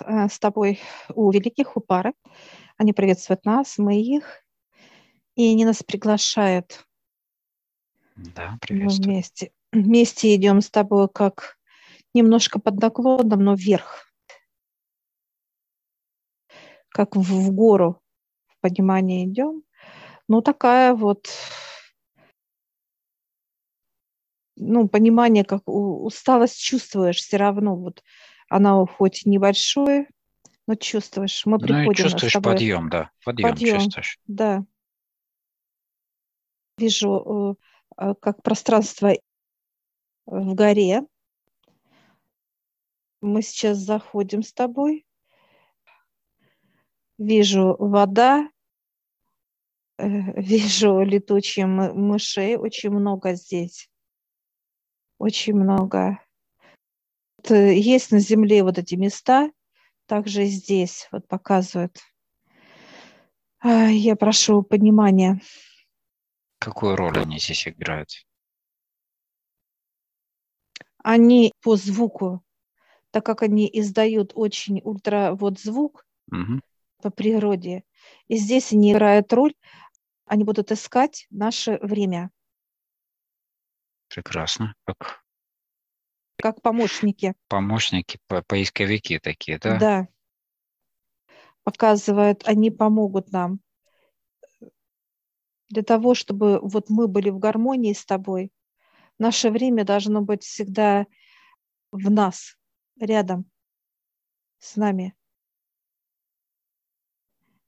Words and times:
э, 0.00 0.28
с 0.28 0.38
тобой 0.38 0.80
у 1.14 1.30
великих, 1.30 1.76
у 1.76 1.80
пары. 1.80 2.14
Они 2.76 2.92
приветствуют 2.92 3.44
нас, 3.44 3.78
мы 3.78 4.00
их. 4.00 4.42
И 5.36 5.50
они 5.50 5.64
нас 5.64 5.82
приглашают. 5.82 6.84
Да, 8.16 8.58
приветствую. 8.60 9.06
Мы 9.06 9.12
вместе, 9.14 9.52
вместе 9.72 10.34
идем 10.34 10.60
с 10.60 10.70
тобой 10.70 11.08
как 11.08 11.58
немножко 12.14 12.60
под 12.60 12.80
наклоном, 12.80 13.42
но 13.42 13.54
вверх. 13.54 14.12
Как 16.88 17.16
в, 17.16 17.22
в 17.22 17.50
гору 17.52 18.00
в 18.46 18.60
понимании 18.60 19.26
идем. 19.26 19.64
Ну, 20.28 20.40
такая 20.40 20.94
вот 20.94 21.28
ну, 24.56 24.88
понимание, 24.88 25.44
как 25.44 25.62
усталость 25.66 26.60
чувствуешь 26.60 27.16
все 27.16 27.36
равно. 27.36 27.76
Вот 27.76 28.02
она 28.54 28.86
хоть 28.86 29.26
небольшое, 29.26 30.08
но 30.66 30.76
чувствуешь. 30.76 31.44
Мы 31.44 31.58
ну, 31.58 31.58
приходим 31.58 32.04
чувствуешь 32.04 32.30
с 32.30 32.34
тобой. 32.34 32.52
подъем, 32.52 32.88
да. 32.88 33.10
Подъем, 33.24 33.50
подъем 33.50 33.80
чувствуешь. 33.80 34.18
Да. 34.28 34.64
Вижу, 36.78 37.56
э, 37.98 38.04
э, 38.04 38.14
как 38.20 38.42
пространство 38.42 39.12
в 40.26 40.54
горе. 40.54 41.02
Мы 43.20 43.42
сейчас 43.42 43.78
заходим 43.78 44.42
с 44.42 44.52
тобой. 44.52 45.04
Вижу 47.18 47.74
вода, 47.78 48.48
э, 49.98 50.06
вижу 50.40 51.00
летучие 51.00 51.66
мышей, 51.66 52.56
очень 52.56 52.90
много 52.90 53.34
здесь 53.34 53.88
очень 55.18 55.54
много. 55.54 56.18
Э, 57.50 57.74
есть 57.74 58.10
на 58.10 58.20
Земле 58.20 58.62
вот 58.62 58.78
эти 58.78 58.94
места, 58.94 59.50
также 60.06 60.44
здесь 60.46 61.08
вот 61.12 61.26
показывают. 61.28 61.98
А, 63.60 63.88
я 63.88 64.16
прошу 64.16 64.62
понимания. 64.62 65.40
Какую 66.58 66.96
роль 66.96 67.18
они 67.18 67.38
здесь 67.38 67.66
играют? 67.68 68.10
Они 71.02 71.52
по 71.60 71.76
звуку, 71.76 72.42
так 73.10 73.26
как 73.26 73.42
они 73.42 73.68
издают 73.70 74.32
очень 74.34 74.80
ультра 74.82 75.32
вот 75.34 75.60
звук 75.60 76.06
угу. 76.30 76.60
по 77.02 77.10
природе, 77.10 77.84
и 78.28 78.36
здесь 78.36 78.72
они 78.72 78.92
играют 78.92 79.30
роль, 79.32 79.54
они 80.24 80.44
будут 80.44 80.72
искать 80.72 81.26
наше 81.30 81.78
время. 81.82 82.30
Прекрасно. 84.08 84.74
Как, 84.84 85.23
как 86.36 86.62
помощники. 86.62 87.34
Помощники, 87.48 88.18
по 88.26 88.42
поисковики 88.42 89.18
такие, 89.18 89.58
да? 89.58 89.78
Да. 89.78 90.08
Показывают, 91.62 92.46
они 92.46 92.70
помогут 92.70 93.32
нам. 93.32 93.60
Для 95.70 95.82
того, 95.82 96.14
чтобы 96.14 96.60
вот 96.60 96.90
мы 96.90 97.08
были 97.08 97.30
в 97.30 97.38
гармонии 97.38 97.92
с 97.92 98.04
тобой, 98.04 98.52
наше 99.18 99.50
время 99.50 99.84
должно 99.84 100.20
быть 100.20 100.42
всегда 100.42 101.06
в 101.90 102.10
нас, 102.10 102.56
рядом 103.00 103.50
с 104.58 104.76
нами. 104.76 105.14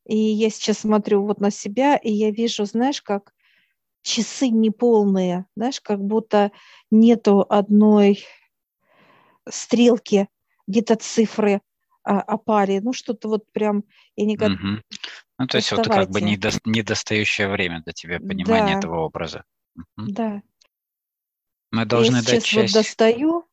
И 0.04 0.16
я 0.16 0.50
сейчас 0.50 0.78
смотрю 0.78 1.24
вот 1.24 1.40
на 1.40 1.50
себя, 1.50 1.96
и 1.96 2.12
я 2.12 2.30
вижу, 2.30 2.64
знаешь, 2.64 3.02
как 3.02 3.34
часы 4.02 4.48
неполные, 4.48 5.46
знаешь, 5.56 5.80
как 5.80 6.00
будто 6.00 6.52
нету 6.90 7.44
одной 7.48 8.24
стрелки, 9.48 10.28
где-то 10.66 10.96
цифры 10.96 11.60
а, 12.02 12.20
о 12.20 12.38
паре, 12.38 12.80
ну 12.80 12.92
что-то 12.92 13.28
вот 13.28 13.50
прям, 13.52 13.84
я 14.16 14.26
никогда... 14.26 14.54
Угу. 14.54 14.82
Ну, 15.38 15.46
то 15.46 15.56
есть 15.58 15.70
вот 15.72 15.86
как 15.86 16.10
бы 16.10 16.20
недо, 16.20 16.50
недостающее 16.64 17.48
время 17.48 17.82
для 17.82 17.92
тебя, 17.92 18.18
понимание 18.18 18.74
да. 18.74 18.78
этого 18.78 19.00
образа. 19.00 19.44
Угу. 19.76 20.06
Да. 20.12 20.42
Мы 21.70 21.84
должны 21.84 22.16
я 22.16 22.22
дать 22.22 22.42
сейчас 22.42 22.44
часть... 22.44 22.74
вот 22.74 22.82
достаю, 22.82 23.48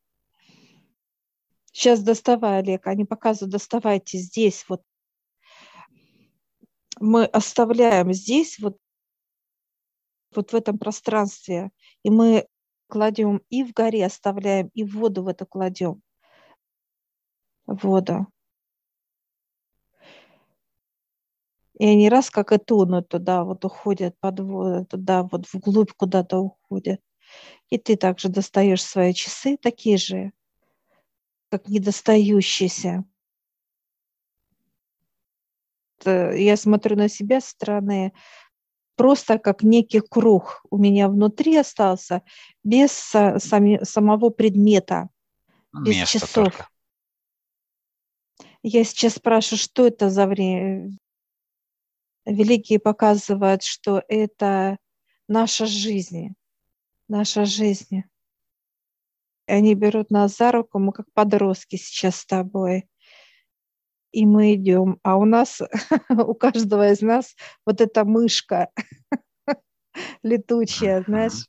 сейчас 1.72 2.02
доставай, 2.02 2.60
Олег, 2.60 2.88
они 2.88 3.06
показывают, 3.06 3.52
доставайте 3.52 4.18
здесь 4.18 4.66
вот. 4.70 4.82
Мы 7.00 7.26
оставляем 7.26 8.14
здесь 8.14 8.60
вот 8.60 8.78
вот 10.36 10.52
в 10.52 10.56
этом 10.56 10.78
пространстве. 10.78 11.72
И 12.04 12.10
мы 12.10 12.48
кладем 12.94 13.42
и 13.50 13.64
в 13.64 13.74
горе 13.74 14.06
оставляем, 14.06 14.70
и 14.76 14.84
в 14.84 14.96
воду 15.00 15.24
в 15.24 15.28
это 15.28 15.48
кладем. 15.48 16.04
Воду. 17.66 18.28
И 21.80 21.88
они 21.88 22.08
раз 22.08 22.30
как 22.30 22.52
и 22.52 22.60
тонут 22.60 23.08
туда, 23.08 23.44
вот 23.44 23.66
уходят 23.66 24.16
под 24.20 24.42
воду, 24.42 24.86
туда 24.86 25.24
вот 25.24 25.52
вглубь 25.52 25.92
куда-то 25.98 26.38
уходят. 26.38 27.02
И 27.72 27.80
ты 27.80 27.96
также 27.96 28.30
достаешь 28.30 28.84
свои 28.84 29.12
часы, 29.16 29.58
такие 29.58 29.98
же, 29.98 30.32
как 31.50 31.70
недостающиеся. 31.70 33.06
Я 36.06 36.58
смотрю 36.58 36.96
на 36.96 37.10
себя 37.10 37.42
со 37.42 37.50
стороны, 37.50 38.14
просто 38.96 39.40
как 39.40 39.64
некий 39.64 40.02
круг 40.02 40.64
у 40.70 40.78
меня 40.78 41.10
внутри 41.10 41.58
остался, 41.58 42.22
без 42.64 42.92
сами, 42.92 43.84
самого 43.84 44.30
предмета, 44.30 45.10
без 45.74 45.96
Место 45.96 46.20
часов. 46.20 46.34
Только. 46.34 46.68
Я 48.62 48.84
сейчас 48.84 49.16
спрашиваю, 49.16 49.60
что 49.60 49.88
это 49.88 50.10
за 50.10 50.26
время. 50.26 50.92
Великие 52.26 52.80
показывают, 52.80 53.64
что 53.64 54.02
это 54.08 54.78
наша 55.28 55.66
жизнь, 55.66 56.36
наша 57.10 57.44
жизнь. 57.46 58.04
Они 59.46 59.76
берут 59.76 60.10
нас 60.10 60.38
за 60.38 60.54
руку, 60.54 60.80
мы 60.80 60.94
как 60.94 61.12
подростки 61.12 61.76
сейчас 61.76 62.18
с 62.18 62.26
тобой 62.26 62.88
и 64.14 64.26
мы 64.26 64.54
идем. 64.54 65.00
А 65.04 65.18
у 65.18 65.26
нас, 65.26 65.62
у 66.10 66.34
каждого 66.36 66.92
из 66.92 67.02
нас 67.02 67.36
вот 67.66 67.82
эта 67.82 68.06
мышка 68.06 68.70
летучая, 70.24 71.04
знаешь. 71.06 71.48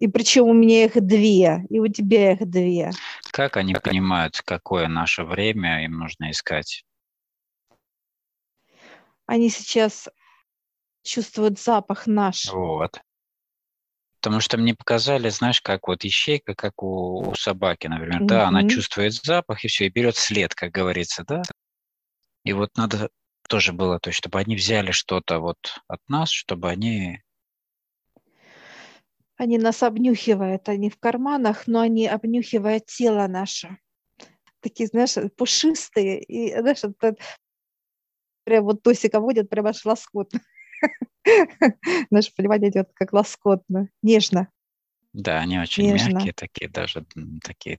И 0.00 0.08
причем 0.08 0.48
у 0.48 0.52
меня 0.52 0.84
их 0.84 1.00
две, 1.00 1.64
и 1.70 1.78
у 1.78 1.86
тебя 1.86 2.32
их 2.32 2.50
две. 2.50 2.90
Как 3.30 3.56
они 3.56 3.74
понимают, 3.74 4.42
какое 4.44 4.88
наше 4.88 5.24
время 5.24 5.84
им 5.84 5.98
нужно 5.98 6.30
искать? 6.30 6.84
Они 9.26 9.48
сейчас 9.48 10.08
чувствуют 11.02 11.58
запах 11.58 12.06
наш. 12.06 12.52
Вот. 12.52 13.00
Потому 14.24 14.40
что 14.40 14.56
мне 14.56 14.74
показали, 14.74 15.28
знаешь, 15.28 15.60
как 15.60 15.86
вот 15.86 16.02
ищейка, 16.02 16.54
как 16.54 16.82
у, 16.82 17.28
у 17.28 17.34
собаки, 17.34 17.88
например, 17.88 18.22
mm-hmm. 18.22 18.26
да, 18.26 18.48
она 18.48 18.66
чувствует 18.66 19.12
запах 19.12 19.62
и 19.66 19.68
все, 19.68 19.84
и 19.84 19.90
берет 19.90 20.16
след, 20.16 20.54
как 20.54 20.70
говорится, 20.70 21.24
да. 21.28 21.42
И 22.42 22.54
вот 22.54 22.74
надо 22.78 23.10
тоже 23.50 23.74
было, 23.74 24.00
то 24.00 24.08
есть, 24.08 24.16
чтобы 24.16 24.38
они 24.38 24.56
взяли 24.56 24.92
что-то 24.92 25.40
вот 25.40 25.58
от 25.88 26.00
нас, 26.08 26.30
чтобы 26.30 26.70
они... 26.70 27.20
Они 29.36 29.58
нас 29.58 29.82
обнюхивают, 29.82 30.70
они 30.70 30.88
в 30.88 30.98
карманах, 30.98 31.66
но 31.66 31.80
они 31.80 32.06
обнюхивают 32.06 32.86
тело 32.86 33.26
наше. 33.26 33.76
Такие, 34.60 34.86
знаешь, 34.86 35.16
пушистые, 35.36 36.22
и, 36.22 36.58
знаешь, 36.58 36.82
это, 36.82 37.14
прям 38.44 38.64
вот 38.64 38.82
Тосика 38.82 39.20
водит, 39.20 39.50
прям 39.50 39.66
аж 39.66 39.84
лоскутно. 39.84 40.40
Наше 42.10 42.34
понимание 42.34 42.70
идет 42.70 42.90
как 42.94 43.12
лоскотно, 43.12 43.88
нежно. 44.02 44.48
Да, 45.12 45.38
они 45.38 45.58
очень 45.58 45.84
нежно. 45.84 46.14
мягкие 46.14 46.32
такие, 46.32 46.68
даже 46.68 47.06
такие. 47.42 47.78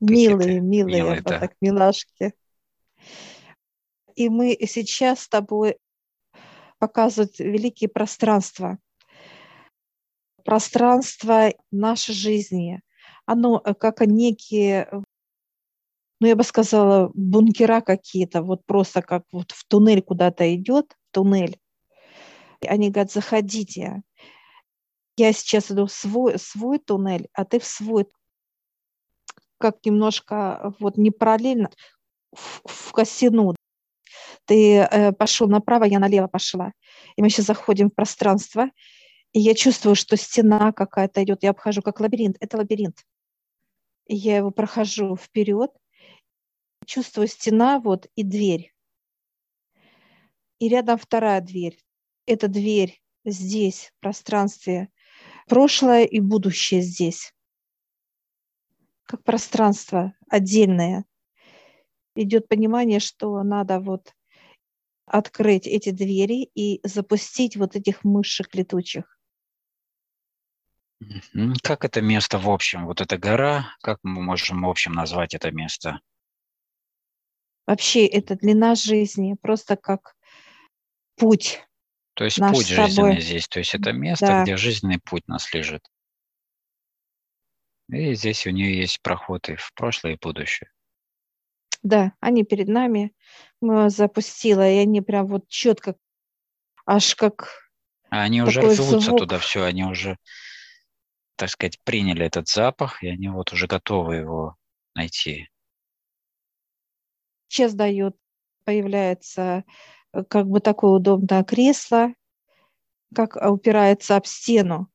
Милые, 0.00 0.60
милые, 0.60 0.96
милые 0.96 1.20
да. 1.22 1.40
так, 1.40 1.54
милашки. 1.60 2.34
И 4.16 4.28
мы 4.28 4.58
сейчас 4.66 5.20
с 5.20 5.28
тобой 5.28 5.78
показывают 6.78 7.38
великие 7.38 7.88
пространства. 7.88 8.78
Пространство 10.44 11.54
нашей 11.70 12.14
жизни. 12.14 12.82
Оно 13.24 13.62
э, 13.64 13.74
как 13.74 14.00
некие 14.00 14.88
ну, 16.22 16.28
я 16.28 16.36
бы 16.36 16.44
сказала, 16.44 17.10
бункера 17.14 17.80
какие-то, 17.80 18.42
вот 18.42 18.64
просто 18.64 19.02
как 19.02 19.24
вот 19.32 19.50
в 19.50 19.66
туннель 19.66 20.02
куда-то 20.02 20.54
идет, 20.54 20.96
туннель, 21.10 21.58
они 22.66 22.90
говорят, 22.90 23.12
заходите. 23.12 24.02
Я 25.16 25.32
сейчас 25.32 25.70
иду 25.70 25.86
в 25.86 25.92
свой, 25.92 26.38
свой 26.38 26.78
туннель, 26.78 27.28
а 27.32 27.44
ты 27.44 27.58
в 27.58 27.64
свой. 27.64 28.06
Как 29.58 29.84
немножко 29.84 30.74
вот 30.80 30.96
не 30.96 31.10
параллельно, 31.10 31.70
в, 32.32 32.62
в 32.64 32.92
косину. 32.92 33.54
Ты 34.46 34.78
э, 34.78 35.12
пошел 35.12 35.48
направо, 35.48 35.84
я 35.84 35.98
налево 35.98 36.26
пошла. 36.26 36.72
И 37.16 37.22
мы 37.22 37.30
сейчас 37.30 37.46
заходим 37.46 37.90
в 37.90 37.94
пространство, 37.94 38.70
и 39.32 39.40
я 39.40 39.54
чувствую, 39.54 39.94
что 39.94 40.16
стена 40.16 40.72
какая-то 40.72 41.22
идет. 41.22 41.42
Я 41.42 41.50
обхожу 41.50 41.82
как 41.82 42.00
лабиринт. 42.00 42.36
Это 42.40 42.56
лабиринт. 42.56 43.04
И 44.06 44.16
я 44.16 44.38
его 44.38 44.50
прохожу 44.50 45.16
вперед, 45.16 45.70
чувствую 46.86 47.28
стена 47.28 47.80
вот 47.80 48.08
и 48.14 48.24
дверь. 48.24 48.74
И 50.58 50.68
рядом 50.68 50.98
вторая 50.98 51.40
дверь. 51.40 51.78
Эта 52.26 52.48
дверь 52.48 53.00
здесь, 53.24 53.92
в 53.96 54.00
пространстве, 54.00 54.88
прошлое 55.46 56.04
и 56.04 56.20
будущее 56.20 56.82
здесь. 56.82 57.32
Как 59.04 59.24
пространство 59.24 60.14
отдельное. 60.28 61.04
Идет 62.14 62.48
понимание, 62.48 63.00
что 63.00 63.42
надо 63.42 63.80
вот 63.80 64.14
открыть 65.06 65.66
эти 65.66 65.90
двери 65.90 66.50
и 66.54 66.80
запустить 66.86 67.56
вот 67.56 67.76
этих 67.76 68.04
мышек 68.04 68.54
летучих. 68.54 69.18
Как 71.62 71.84
это 71.84 72.00
место 72.00 72.38
в 72.38 72.48
общем? 72.48 72.86
Вот 72.86 73.00
эта 73.00 73.18
гора, 73.18 73.74
как 73.80 73.98
мы 74.02 74.22
можем 74.22 74.62
в 74.62 74.68
общем 74.68 74.92
назвать 74.92 75.34
это 75.34 75.50
место? 75.50 76.00
Вообще 77.66 78.06
это 78.06 78.36
длина 78.36 78.74
жизни, 78.74 79.36
просто 79.40 79.76
как 79.76 80.16
путь. 81.16 81.62
То 82.14 82.24
есть 82.24 82.38
путь 82.38 82.66
жизненный 82.66 83.20
здесь, 83.20 83.48
то 83.48 83.58
есть 83.58 83.74
это 83.74 83.92
место, 83.92 84.26
да. 84.26 84.42
где 84.42 84.56
жизненный 84.56 84.98
путь 84.98 85.26
нас 85.28 85.52
лежит. 85.54 85.82
И 87.88 88.14
здесь 88.14 88.46
у 88.46 88.50
нее 88.50 88.76
есть 88.78 89.00
проход 89.02 89.48
и 89.48 89.56
в 89.56 89.72
прошлое, 89.74 90.12
и 90.12 90.16
в 90.16 90.20
будущее. 90.20 90.70
Да, 91.82 92.12
они 92.20 92.44
перед 92.44 92.68
нами. 92.68 93.12
Мы 93.60 93.90
запустила, 93.90 94.68
и 94.68 94.76
они 94.76 95.00
прям 95.00 95.26
вот 95.26 95.48
четко, 95.48 95.96
аж 96.86 97.14
как 97.14 97.62
а 98.12 98.22
они 98.22 98.42
уже 98.42 98.60
рвутся 98.60 99.00
звук. 99.00 99.20
туда, 99.20 99.38
все, 99.38 99.64
они 99.64 99.84
уже, 99.84 100.18
так 101.36 101.48
сказать, 101.48 101.80
приняли 101.82 102.26
этот 102.26 102.46
запах, 102.46 103.02
и 103.02 103.08
они 103.08 103.28
вот 103.28 103.54
уже 103.54 103.66
готовы 103.66 104.16
его 104.16 104.56
найти. 104.94 105.48
Сейчас 107.48 107.74
дает, 107.74 108.14
появляется 108.64 109.64
как 110.28 110.46
бы 110.46 110.60
такое 110.60 110.92
удобное 110.92 111.44
кресло, 111.44 112.14
как 113.14 113.36
упирается 113.36 114.16
об 114.16 114.26
стену. 114.26 114.88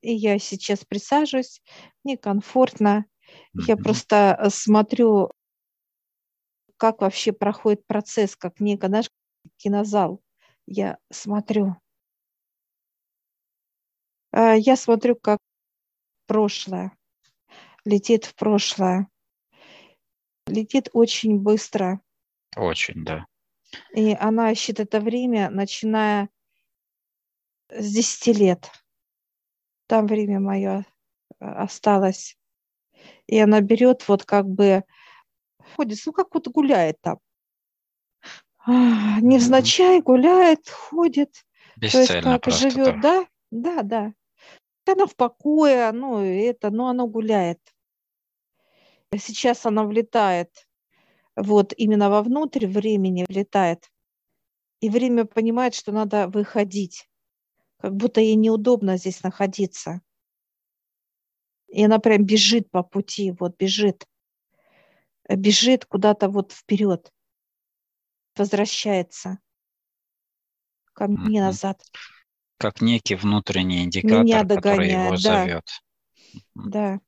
И 0.00 0.14
я 0.14 0.38
сейчас 0.38 0.84
присаживаюсь, 0.84 1.62
мне 2.04 2.16
комфортно. 2.16 3.04
Я 3.66 3.76
просто 3.76 4.36
э, 4.38 4.50
смотрю 4.50 5.30
как 6.76 7.02
вообще 7.02 7.32
проходит 7.32 7.86
процесс, 7.86 8.36
как 8.36 8.58
некий 8.58 8.88
наш 8.88 9.10
кинозал. 9.58 10.22
Я 10.66 10.96
смотрю. 11.12 11.76
А, 14.32 14.54
я 14.54 14.76
смотрю, 14.76 15.14
как 15.16 15.38
прошлое 16.26 16.96
летит 17.84 18.24
в 18.24 18.34
прошлое. 18.34 19.08
Летит 20.46 20.88
очень 20.92 21.38
быстро. 21.38 22.00
Очень, 22.56 23.04
да. 23.04 23.26
И 23.94 24.14
она 24.18 24.52
ищет 24.52 24.80
это 24.80 25.00
время, 25.00 25.50
начиная 25.50 26.28
с 27.70 27.92
10 27.92 28.38
лет. 28.38 28.70
Там 29.86 30.06
время 30.06 30.40
мое 30.40 30.86
э, 31.38 31.44
осталось. 31.44 32.36
И 33.26 33.38
она 33.38 33.60
берет 33.60 34.06
вот 34.08 34.24
как 34.24 34.46
бы 34.46 34.84
ходит, 35.76 35.98
ну 36.04 36.12
как 36.12 36.34
вот 36.34 36.48
гуляет 36.48 37.00
там. 37.00 37.18
А, 38.58 39.20
невзначай 39.20 40.00
гуляет, 40.00 40.68
ходит. 40.68 41.44
Бесцельно 41.76 42.38
то 42.38 42.50
есть 42.50 42.60
как 42.62 42.72
живет, 42.72 43.00
да, 43.00 43.26
да, 43.50 43.82
да. 43.82 44.12
Она 44.86 45.06
в 45.06 45.14
покое, 45.14 45.92
ну 45.92 46.18
это, 46.18 46.70
но 46.70 46.88
оно 46.88 47.06
гуляет. 47.06 47.60
Сейчас 49.16 49.66
она 49.66 49.84
влетает, 49.84 50.68
вот 51.42 51.72
именно 51.76 52.10
вовнутрь 52.10 52.66
времени 52.66 53.24
влетает. 53.28 53.90
И 54.80 54.88
время 54.88 55.24
понимает, 55.24 55.74
что 55.74 55.92
надо 55.92 56.28
выходить. 56.28 57.08
Как 57.78 57.94
будто 57.94 58.20
ей 58.20 58.34
неудобно 58.34 58.96
здесь 58.96 59.22
находиться. 59.22 60.00
И 61.68 61.84
она 61.84 61.98
прям 61.98 62.24
бежит 62.24 62.70
по 62.70 62.82
пути, 62.82 63.32
вот 63.32 63.56
бежит 63.58 64.06
бежит 65.36 65.84
куда-то 65.84 66.28
вот 66.28 66.52
вперед, 66.52 67.12
возвращается 68.36 69.38
ко 70.92 71.06
мне 71.06 71.38
mm-hmm. 71.38 71.42
назад. 71.42 71.82
Как 72.58 72.80
некий 72.80 73.14
внутренний 73.14 73.84
индикатор, 73.84 74.24
Меня 74.24 74.44
который 74.44 74.90
его 74.90 75.10
да. 75.12 75.16
зовет. 75.16 75.68
Да. 76.54 77.00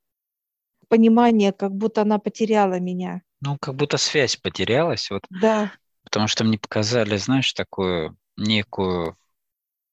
Понимание, 0.88 1.52
как 1.52 1.72
будто 1.72 2.02
она 2.02 2.18
потеряла 2.18 2.80
меня. 2.80 3.22
Ну, 3.42 3.58
как 3.60 3.74
будто 3.74 3.96
связь 3.98 4.36
потерялась. 4.36 5.10
Вот. 5.10 5.24
Да. 5.28 5.72
Потому 6.04 6.28
что 6.28 6.44
мне 6.44 6.58
показали, 6.58 7.16
знаешь, 7.16 7.52
такую 7.52 8.16
некую 8.36 9.16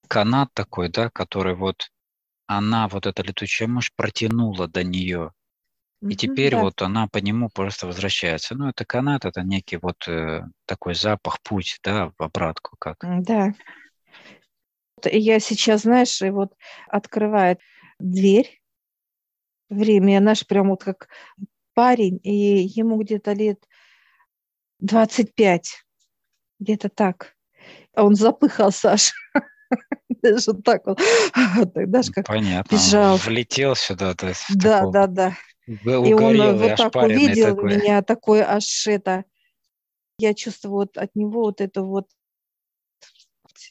канат 0.07 0.53
такой, 0.53 0.89
да, 0.89 1.09
который 1.09 1.55
вот 1.55 1.89
она, 2.45 2.87
вот 2.87 3.07
эта 3.07 3.23
летучая 3.23 3.67
мышь, 3.67 3.93
протянула 3.95 4.67
до 4.67 4.83
нее. 4.83 5.33
И 6.01 6.15
теперь 6.15 6.51
да. 6.51 6.61
вот 6.61 6.81
она 6.81 7.07
по 7.07 7.17
нему 7.17 7.49
просто 7.49 7.85
возвращается. 7.85 8.55
Ну, 8.55 8.69
это 8.69 8.85
канат, 8.85 9.25
это 9.25 9.41
некий 9.41 9.77
вот 9.77 10.07
э, 10.07 10.43
такой 10.65 10.95
запах, 10.95 11.41
путь, 11.41 11.79
да, 11.83 12.11
в 12.17 12.23
обратку 12.23 12.77
как. 12.79 12.97
Да. 13.01 13.53
Я 15.03 15.39
сейчас, 15.39 15.81
знаешь, 15.81 16.21
и 16.21 16.29
вот 16.29 16.53
открывает 16.87 17.59
дверь, 17.99 18.61
время, 19.69 20.19
наш 20.21 20.47
прям 20.47 20.69
вот 20.69 20.83
как 20.83 21.09
парень, 21.79 22.19
и 22.23 22.67
ему 22.75 23.01
где-то 23.01 23.31
лет 23.31 23.63
25, 24.79 25.85
где-то 26.59 26.89
так. 26.89 27.37
А 27.95 28.03
он 28.03 28.15
запыхал, 28.15 28.73
Саша. 28.73 29.13
Даже 30.21 30.55
так 30.55 30.85
вот. 30.85 30.99
Даже 31.73 32.11
как 32.11 32.27
Понятно. 32.27 32.75
Бежал. 32.75 33.15
Влетел 33.15 33.77
сюда. 33.77 34.13
То 34.13 34.27
есть 34.27 34.43
да, 34.53 34.87
да, 34.87 35.07
да. 35.07 35.37
И 35.67 36.13
он 36.13 36.57
вот 36.57 36.75
так 36.75 36.95
увидел 36.97 37.55
такой. 37.55 37.77
меня, 37.77 38.01
такой 38.01 38.41
аж 38.41 38.85
это... 38.87 39.23
Я 40.17 40.33
чувствую 40.33 40.73
вот 40.73 40.97
от 40.97 41.15
него 41.15 41.43
вот 41.43 41.61
это 41.61 41.81
вот 41.81 42.09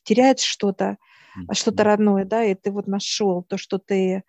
теряет 0.05 0.41
что-то, 0.41 0.97
mm-hmm. 1.37 1.53
что-то 1.53 1.85
родное, 1.85 2.25
да, 2.25 2.43
и 2.43 2.55
ты 2.55 2.71
вот 2.71 2.87
нашел 2.87 3.43
то, 3.43 3.59
что 3.59 3.77
ты... 3.77 4.25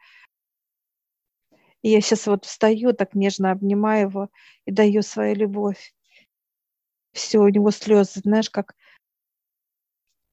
И 1.82 1.90
я 1.90 2.02
сейчас 2.02 2.28
вот 2.28 2.46
встаю, 2.46 2.94
так 2.94 3.16
нежно 3.16 3.52
обнимаю 3.52 4.10
его 4.10 4.30
и 4.66 4.72
даю 4.72 5.02
свою 5.02 5.36
любовь. 5.36 5.94
Все, 7.14 7.40
у 7.40 7.48
него 7.48 7.72
слезы, 7.72 8.20
знаешь, 8.20 8.50
как 8.50 8.76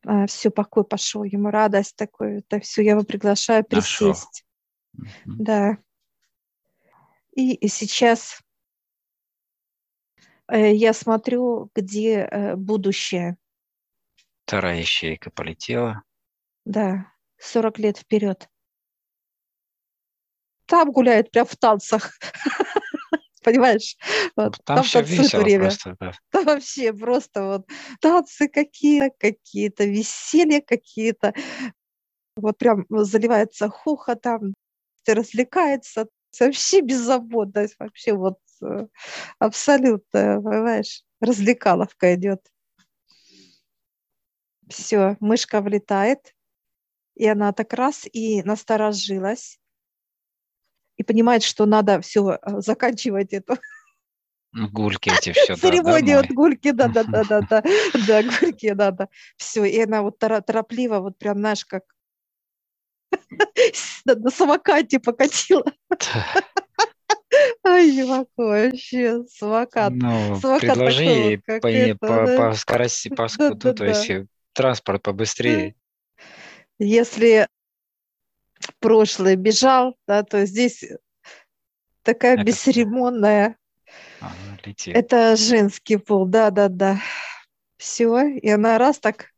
а, 0.04 0.26
все, 0.26 0.50
покой 0.50 0.84
пошел, 0.84 1.24
ему 1.24 1.50
радость 1.50 1.96
такой, 1.96 2.38
это 2.38 2.60
все, 2.60 2.82
я 2.82 2.92
его 2.92 3.02
приглашаю 3.02 3.64
присесть. 3.64 4.44
Нашел. 4.92 5.34
Да. 5.44 5.78
И 7.32 7.68
сейчас 7.68 8.40
э, 10.48 10.72
я 10.74 10.92
смотрю, 10.92 11.70
где 11.74 12.20
э, 12.20 12.56
будущее. 12.56 13.36
Вторая 14.44 14.78
ячейка 14.78 15.30
полетела. 15.30 16.02
Да, 16.64 17.12
40 17.38 17.78
лет 17.80 17.98
вперед. 17.98 18.48
Там 20.66 20.92
гуляет 20.92 21.30
прям 21.30 21.46
в 21.46 21.56
танцах. 21.56 22.12
Понимаешь? 23.42 23.96
Вот, 24.34 24.56
там, 24.64 24.78
там 24.78 24.84
все 24.84 25.02
весело 25.02 25.42
время. 25.42 25.64
просто. 25.64 25.96
Да. 26.00 26.12
Там 26.30 26.44
вообще 26.46 26.92
просто 26.92 27.44
вот 27.44 27.66
танцы 28.00 28.48
какие-то, 28.48 29.14
какие-то 29.18 29.84
веселья 29.84 30.60
какие-то. 30.60 31.32
Вот 32.36 32.58
прям 32.58 32.86
заливается 32.90 33.68
хохотом, 33.68 34.54
развлекается, 35.06 36.08
вообще 36.40 36.80
беззаботность, 36.80 37.76
вообще 37.78 38.14
вот 38.14 38.38
э, 38.62 38.86
абсолютно, 39.38 40.42
понимаешь, 40.42 41.04
развлекаловка 41.20 42.14
идет. 42.14 42.40
Все, 44.68 45.16
мышка 45.20 45.60
влетает, 45.60 46.34
и 47.14 47.26
она 47.26 47.52
так 47.52 47.72
раз 47.72 48.06
и 48.12 48.42
насторожилась, 48.42 49.60
понимает, 51.06 51.42
что 51.42 51.66
надо 51.66 52.00
все 52.00 52.38
э, 52.42 52.60
заканчивать 52.60 53.32
эту 53.32 53.56
гульки 54.52 55.10
эти 55.10 55.32
все, 55.38 55.54
да, 55.54 55.56
Церемонию 55.56 56.20
от 56.20 56.28
гульки, 56.28 56.70
да, 56.72 56.88
да, 56.88 57.04
да, 57.04 57.24
да, 57.24 57.40
да, 57.42 57.62
да, 58.06 58.22
гульки 58.22 58.66
надо. 58.68 59.08
Все, 59.36 59.64
и 59.64 59.80
она 59.80 60.02
вот 60.02 60.18
торопливо, 60.18 61.00
вот 61.00 61.18
прям, 61.18 61.38
знаешь, 61.38 61.64
как 61.64 61.84
на 64.04 64.30
самокате 64.30 64.98
покатила. 64.98 65.64
Ай, 67.64 67.90
не 67.90 68.04
могу 68.04 68.28
вообще, 68.36 69.24
самокат. 69.24 69.92
Ну, 69.92 70.38
самокат 70.40 70.60
предложи 70.60 71.04
ей 71.04 71.38
по, 71.38 71.66
это, 71.66 71.98
по, 71.98 72.06
да? 72.06 72.36
по 72.36 72.54
скорости, 72.54 73.08
по 73.08 73.28
да, 73.38 73.50
да, 73.50 73.72
то 73.74 73.84
есть 73.84 74.10
транспорт 74.52 75.02
побыстрее. 75.02 75.74
Если 76.78 77.48
прошлое 78.86 79.34
бежал, 79.34 79.96
да, 80.06 80.22
то 80.22 80.46
здесь 80.46 80.84
такая 82.04 82.34
это... 82.34 82.44
бесцеремонная 82.44 83.56
Ага, 84.20 84.34
летит. 84.64 84.94
Это 84.94 85.34
женский 85.34 85.96
пол, 85.96 86.24
да-да-да. 86.26 87.00
Все, 87.78 88.28
и 88.28 88.48
она 88.48 88.78
раз 88.78 89.00
так 89.00 89.32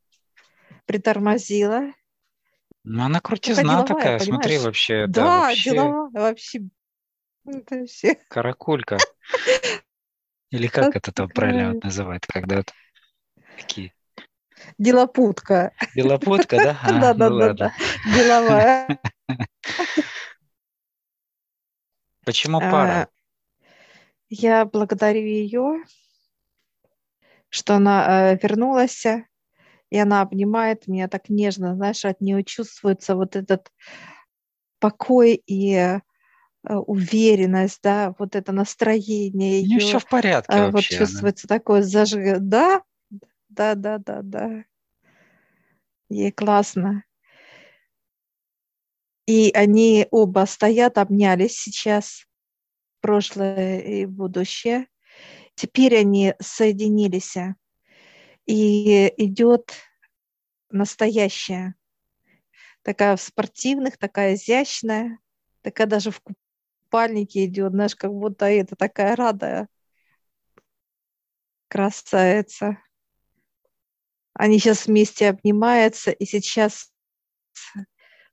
притормозила. 0.85 1.95
Ну, 2.85 3.05
она 3.05 3.21
крутизна 3.21 3.85
такая, 3.85 4.19
смотри, 4.19 4.59
вообще. 4.59 5.07
Да, 5.07 5.25
да 5.25 5.41
вообще... 5.41 5.71
деловая, 5.71 6.11
вообще. 6.13 6.61
Это 7.47 7.77
вообще. 7.77 8.17
Каракулька. 8.29 8.99
Или 10.51 10.67
как 10.67 10.95
это 10.95 11.11
там 11.11 11.31
правильно 11.31 11.75
называют, 11.83 12.27
когда 12.27 12.63
такие 13.57 13.95
Делопутка. 14.79 15.73
Делопутка, 15.95 16.57
да? 16.57 16.79
Да, 17.01 17.15
да, 17.15 17.31
да, 17.31 17.53
да. 17.53 17.73
Деловая. 18.15 18.99
Почему 22.25 22.59
а, 22.59 22.71
пара? 22.71 23.09
Я 24.29 24.65
благодарю 24.67 25.25
ее, 25.25 25.83
что 27.49 27.77
она 27.77 28.33
э, 28.33 28.39
вернулась, 28.43 29.07
и 29.91 29.99
она 29.99 30.21
обнимает 30.21 30.87
меня 30.87 31.09
так 31.09 31.31
нежно, 31.31 31.75
знаешь, 31.75 32.05
от 32.05 32.21
нее 32.21 32.45
чувствуется 32.45 33.17
вот 33.17 33.37
этот 33.37 33.73
покой 34.79 35.43
и 35.47 35.75
э, 35.75 36.01
уверенность, 36.63 37.81
да, 37.83 38.15
вот 38.19 38.37
это 38.37 38.53
настроение. 38.53 39.63
У 39.63 39.67
нее 39.67 39.81
все 39.81 39.99
в 39.99 40.07
порядке 40.07 40.53
э, 40.53 40.71
вообще. 40.71 40.99
Вот 40.99 41.07
чувствуется 41.07 41.49
да? 41.49 41.57
такое 41.57 41.83
зажиг, 41.83 42.41
да, 42.41 42.83
да, 43.49 43.75
да, 43.75 43.99
да, 43.99 44.23
да. 44.23 44.65
Ей 46.11 46.33
классно. 46.33 47.05
И 49.27 49.51
они 49.53 50.07
оба 50.11 50.47
стоят, 50.47 50.97
обнялись 50.97 51.59
сейчас, 51.59 52.25
прошлое 53.01 53.81
и 53.81 54.07
будущее. 54.07 54.87
Теперь 55.55 55.97
они 55.99 56.35
соединились, 56.41 57.37
и 58.47 59.13
идет 59.17 59.73
настоящее. 60.71 61.75
Такая 62.83 63.17
в 63.17 63.21
спортивных, 63.21 63.99
такая 63.99 64.35
изящная, 64.35 65.19
такая 65.63 65.87
даже 65.87 66.11
в 66.11 66.21
купальнике 66.91 67.45
идет, 67.47 67.73
знаешь, 67.73 67.97
как 67.97 68.13
будто 68.13 68.47
это 68.47 68.77
такая 68.77 69.17
радая 69.17 69.69
красавица. 71.71 72.79
Они 74.39 74.61
сейчас 74.61 74.87
вместе 74.87 75.29
обнимаются, 75.31 76.13
и 76.13 76.25
сейчас 76.25 76.93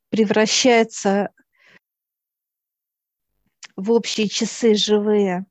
превращается 0.10 1.30
в 3.76 3.92
общие 3.92 4.30
часы 4.30 4.76
живые, 4.76 5.48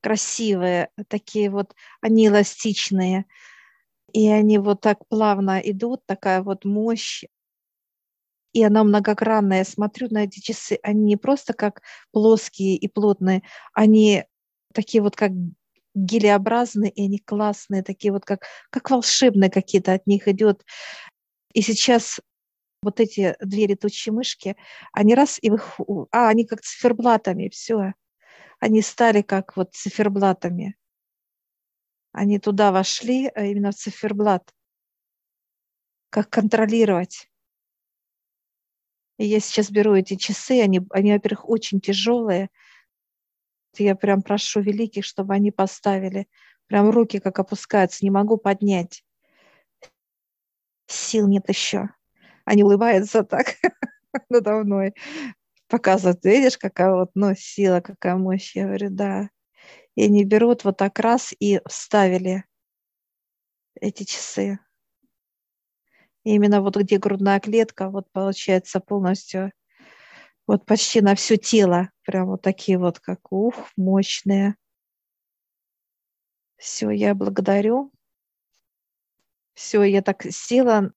красивые, 0.00 0.88
такие 1.08 1.50
вот, 1.50 1.74
они 2.00 2.26
эластичные. 2.26 3.26
И 4.14 4.28
они 4.28 4.58
вот 4.58 4.80
так 4.80 5.06
плавно 5.08 5.60
идут, 5.60 6.06
такая 6.06 6.42
вот 6.42 6.64
мощь. 6.64 7.24
И 8.54 8.64
она 8.64 8.82
многогранная. 8.82 9.58
Я 9.58 9.64
смотрю 9.64 10.08
на 10.10 10.24
эти 10.24 10.40
часы, 10.40 10.78
они 10.82 11.04
не 11.04 11.16
просто 11.16 11.52
как 11.52 11.82
плоские 12.12 12.76
и 12.76 12.88
плотные, 12.88 13.42
они 13.74 14.24
такие 14.72 15.02
вот 15.02 15.16
как 15.16 15.32
гелеобразные, 15.94 16.90
и 16.90 17.04
они 17.04 17.18
классные, 17.18 17.82
такие 17.82 18.12
вот 18.12 18.24
как, 18.24 18.44
как 18.70 18.90
волшебные 18.90 19.50
какие-то 19.50 19.92
от 19.92 20.06
них 20.06 20.28
идет. 20.28 20.64
И 21.52 21.62
сейчас 21.62 22.20
вот 22.82 23.00
эти 23.00 23.36
две 23.40 23.66
летучие 23.66 24.12
мышки, 24.12 24.56
они 24.92 25.14
раз 25.14 25.38
и 25.40 25.48
их, 25.48 25.78
а, 26.10 26.28
они 26.28 26.44
как 26.46 26.62
циферблатами, 26.62 27.48
все. 27.48 27.94
Они 28.58 28.82
стали 28.82 29.22
как 29.22 29.56
вот 29.56 29.74
циферблатами. 29.74 30.76
Они 32.12 32.38
туда 32.38 32.72
вошли, 32.72 33.30
а 33.34 33.44
именно 33.44 33.72
в 33.72 33.74
циферблат. 33.74 34.52
Как 36.10 36.28
контролировать. 36.28 37.28
И 39.18 39.26
я 39.26 39.40
сейчас 39.40 39.70
беру 39.70 39.94
эти 39.94 40.16
часы, 40.16 40.60
они, 40.60 40.80
они 40.90 41.12
во-первых, 41.12 41.48
очень 41.48 41.80
тяжелые, 41.80 42.50
я 43.78 43.94
прям 43.94 44.22
прошу 44.22 44.60
великих, 44.60 45.04
чтобы 45.04 45.34
они 45.34 45.50
поставили. 45.50 46.28
Прям 46.66 46.90
руки 46.90 47.18
как 47.18 47.38
опускаются, 47.38 48.04
не 48.04 48.10
могу 48.10 48.36
поднять. 48.36 49.04
Сил 50.86 51.28
нет 51.28 51.48
еще. 51.48 51.90
Они 52.44 52.64
улыбаются 52.64 53.24
так 53.24 53.56
надо 54.28 54.62
мной. 54.64 54.94
Показывают, 55.68 56.24
видишь, 56.24 56.58
какая 56.58 56.92
вот 56.92 57.10
ну, 57.14 57.34
сила, 57.34 57.80
какая 57.80 58.16
мощь. 58.16 58.54
Я 58.54 58.66
говорю, 58.66 58.90
да. 58.90 59.30
И 59.94 60.04
они 60.04 60.24
берут 60.24 60.64
вот 60.64 60.76
так 60.78 60.98
раз 60.98 61.34
и 61.38 61.60
вставили 61.66 62.44
эти 63.80 64.04
часы. 64.04 64.58
И 66.24 66.34
именно 66.34 66.62
вот 66.62 66.76
где 66.76 66.98
грудная 66.98 67.40
клетка, 67.40 67.90
вот 67.90 68.10
получается 68.12 68.80
полностью 68.80 69.52
вот 70.52 70.66
почти 70.66 71.00
на 71.00 71.14
все 71.14 71.38
тело, 71.38 71.88
прям 72.04 72.26
вот 72.26 72.42
такие 72.42 72.76
вот, 72.76 73.00
как 73.00 73.32
ух, 73.32 73.70
мощные. 73.74 74.54
Все, 76.58 76.90
я 76.90 77.14
благодарю. 77.14 77.90
Все, 79.54 79.82
я 79.82 80.02
так 80.02 80.24
села 80.30 80.92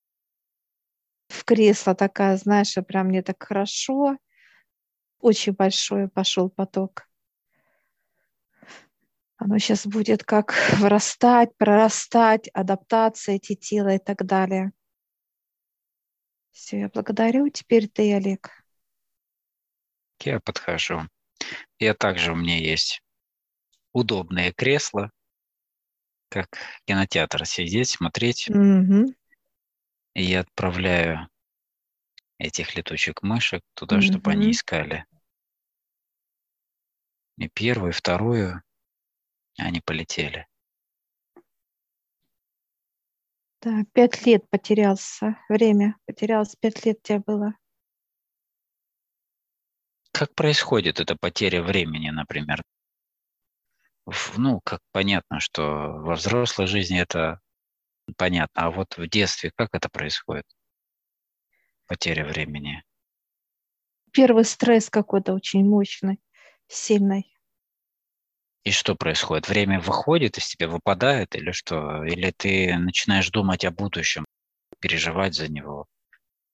в 1.29 1.45
кресло 1.45 1.95
такая, 1.95 2.35
знаешь, 2.35 2.75
прям 2.85 3.07
мне 3.07 3.21
так 3.24 3.41
хорошо. 3.41 4.17
Очень 5.19 5.53
большой 5.53 6.09
пошел 6.09 6.50
поток. 6.50 7.07
Оно 9.38 9.57
сейчас 9.57 9.88
будет 9.88 10.25
как 10.25 10.53
вырастать, 10.79 11.55
прорастать, 11.55 12.50
адаптация 12.50 13.35
эти 13.35 13.55
тела 13.55 13.95
и 13.95 14.00
так 14.00 14.25
далее. 14.25 14.74
Все, 16.51 16.79
я 16.81 16.89
благодарю. 16.89 17.47
Теперь 17.47 17.88
ты, 17.88 18.13
Олег 18.13 18.64
я 20.22 20.39
подхожу. 20.39 21.07
Я 21.79 21.93
также, 21.93 22.31
у 22.31 22.36
меня 22.36 22.57
есть 22.57 23.01
удобные 23.93 24.51
кресла, 24.53 25.12
как 26.29 26.50
кинотеатр 26.86 27.45
сидеть, 27.45 27.89
смотреть. 27.89 28.50
Mm-hmm. 28.50 29.13
И 30.15 30.24
я 30.24 30.41
отправляю 30.41 31.29
этих 32.38 32.75
летучих 32.75 33.22
мышек 33.22 33.62
туда, 33.74 33.98
mm-hmm. 33.98 34.01
чтобы 34.01 34.31
они 34.31 34.51
искали. 34.51 35.05
И 37.38 37.50
первую, 37.50 37.91
и 37.91 37.93
вторую 37.93 38.62
они 39.57 39.81
полетели. 39.81 40.48
Да, 43.62 43.84
пять 43.93 44.25
лет 44.25 44.48
потерялся 44.50 45.38
время. 45.50 45.95
Потерялось 46.05 46.55
пять 46.55 46.86
лет 46.86 47.01
тебе 47.01 47.19
было. 47.19 47.55
Как 50.17 50.34
происходит 50.34 51.01
эта 51.01 51.17
потеря 51.17 51.62
времени, 51.62 52.10
например? 52.10 52.63
Ну, 54.38 54.62
как 54.62 54.79
понятно, 54.93 55.41
что 55.41 55.62
во 55.63 56.15
взрослой 56.15 56.67
жизни 56.67 56.98
это 56.98 57.41
понятно, 58.15 58.62
а 58.62 58.72
вот 58.72 58.95
в 58.95 59.10
детстве 59.10 59.51
как 59.53 59.72
это 59.74 59.89
происходит? 59.89 60.45
Потеря 61.86 62.25
времени. 62.25 62.81
Первый 64.13 64.45
стресс 64.45 64.89
какой-то 64.89 65.34
очень 65.34 65.65
мощный, 65.65 66.22
сильный. 66.69 67.36
И 68.63 68.72
что 68.72 68.95
происходит? 68.95 69.50
Время 69.50 69.81
выходит 69.81 70.38
из 70.38 70.48
тебя, 70.48 70.69
выпадает 70.69 71.36
или 71.36 71.51
что? 71.51 72.05
Или 72.05 72.31
ты 72.31 72.77
начинаешь 72.77 73.29
думать 73.31 73.65
о 73.65 73.72
будущем, 73.72 74.24
переживать 74.79 75.34
за 75.34 75.51
него, 75.51 75.88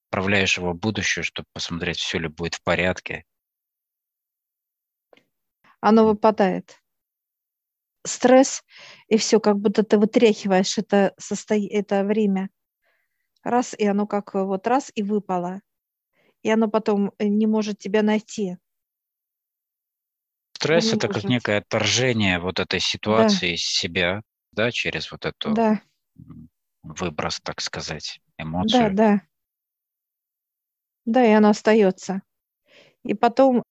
отправляешь 0.08 0.58
его 0.58 0.74
в 0.74 0.80
будущее, 0.80 1.22
чтобы 1.22 1.46
посмотреть, 1.54 2.00
все 2.00 2.18
ли 2.18 2.28
будет 2.28 2.56
в 2.56 2.64
порядке, 2.64 3.24
оно 5.82 6.06
выпадает. 6.06 6.82
Стресс, 8.06 8.64
и 9.08 9.18
все, 9.18 9.40
как 9.40 9.60
будто 9.60 9.84
ты 9.84 9.98
вытряхиваешь 9.98 10.78
это, 10.78 11.14
состо... 11.20 11.56
это 11.56 12.04
время. 12.04 12.50
Раз, 13.44 13.76
и 13.78 13.86
оно 13.86 14.08
как 14.08 14.34
вот 14.34 14.66
раз, 14.68 14.92
и 14.96 15.04
выпало. 15.04 15.62
И 16.44 16.50
оно 16.50 16.68
потом 16.68 17.12
э, 17.18 17.28
не 17.28 17.46
может 17.46 17.78
тебя 17.80 18.02
найти. 18.02 18.58
Стресс– 20.54 20.94
это 20.94 21.08
может. 21.08 21.22
как 21.24 21.30
некое 21.30 21.58
отторжение 21.58 22.40
вот 22.40 22.60
этой 22.60 22.80
ситуации 22.80 23.50
да. 23.50 23.54
из 23.54 23.62
себя, 23.62 24.22
да, 24.52 24.72
через 24.72 25.12
вот 25.12 25.26
эту 25.26 25.54
да. 25.54 25.82
выброс, 26.84 27.40
так 27.42 27.62
сказать, 27.62 28.22
эмоцию. 28.38 28.94
Да, 28.94 29.16
да. 29.16 29.22
Да, 31.06 31.26
и 31.26 31.32
оно 31.32 31.50
остается. 31.50 32.22
И 33.04 33.16
потом 33.16 33.64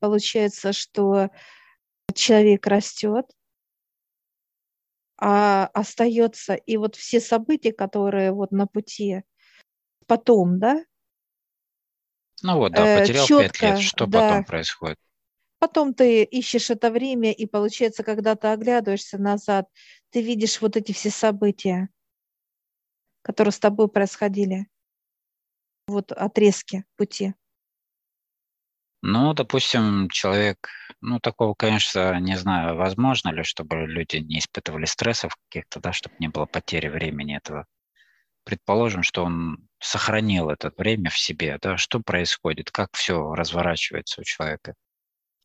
Получается, 0.00 0.72
что 0.72 1.30
человек 2.14 2.66
растет, 2.66 3.26
а 5.20 5.66
остается, 5.74 6.54
и 6.54 6.76
вот 6.76 6.94
все 6.94 7.20
события, 7.20 7.72
которые 7.72 8.32
вот 8.32 8.52
на 8.52 8.66
пути 8.66 9.22
потом, 10.06 10.58
да? 10.58 10.84
Ну 12.42 12.56
вот, 12.58 12.72
да, 12.72 12.86
э, 12.86 13.00
потерял 13.00 13.26
пять 13.26 13.60
лет, 13.60 13.78
что 13.80 14.06
да, 14.06 14.28
потом 14.28 14.44
происходит? 14.44 14.98
Потом 15.58 15.92
ты 15.92 16.22
ищешь 16.22 16.70
это 16.70 16.90
время, 16.92 17.32
и 17.32 17.46
получается, 17.46 18.04
когда 18.04 18.36
ты 18.36 18.48
оглядываешься 18.48 19.18
назад, 19.18 19.68
ты 20.10 20.22
видишь 20.22 20.60
вот 20.60 20.76
эти 20.76 20.92
все 20.92 21.10
события, 21.10 21.88
которые 23.22 23.52
с 23.52 23.58
тобой 23.58 23.88
происходили. 23.88 24.68
Вот 25.88 26.12
отрезки 26.12 26.84
пути. 26.96 27.34
Ну, 29.00 29.32
допустим, 29.32 30.08
человек, 30.10 30.68
ну, 31.00 31.20
такого, 31.20 31.54
конечно, 31.54 32.18
не 32.18 32.36
знаю, 32.36 32.76
возможно 32.76 33.28
ли, 33.28 33.44
чтобы 33.44 33.86
люди 33.86 34.16
не 34.16 34.40
испытывали 34.40 34.86
стрессов 34.86 35.36
каких-то, 35.48 35.80
да, 35.80 35.92
чтобы 35.92 36.16
не 36.18 36.28
было 36.28 36.46
потери 36.46 36.88
времени 36.88 37.36
этого. 37.36 37.66
Предположим, 38.44 39.02
что 39.02 39.24
он 39.24 39.68
сохранил 39.78 40.50
это 40.50 40.72
время 40.76 41.10
в 41.10 41.18
себе, 41.18 41.58
да, 41.62 41.76
что 41.76 42.00
происходит, 42.00 42.70
как 42.70 42.88
все 42.96 43.34
разворачивается 43.34 44.20
у 44.20 44.24
человека 44.24 44.74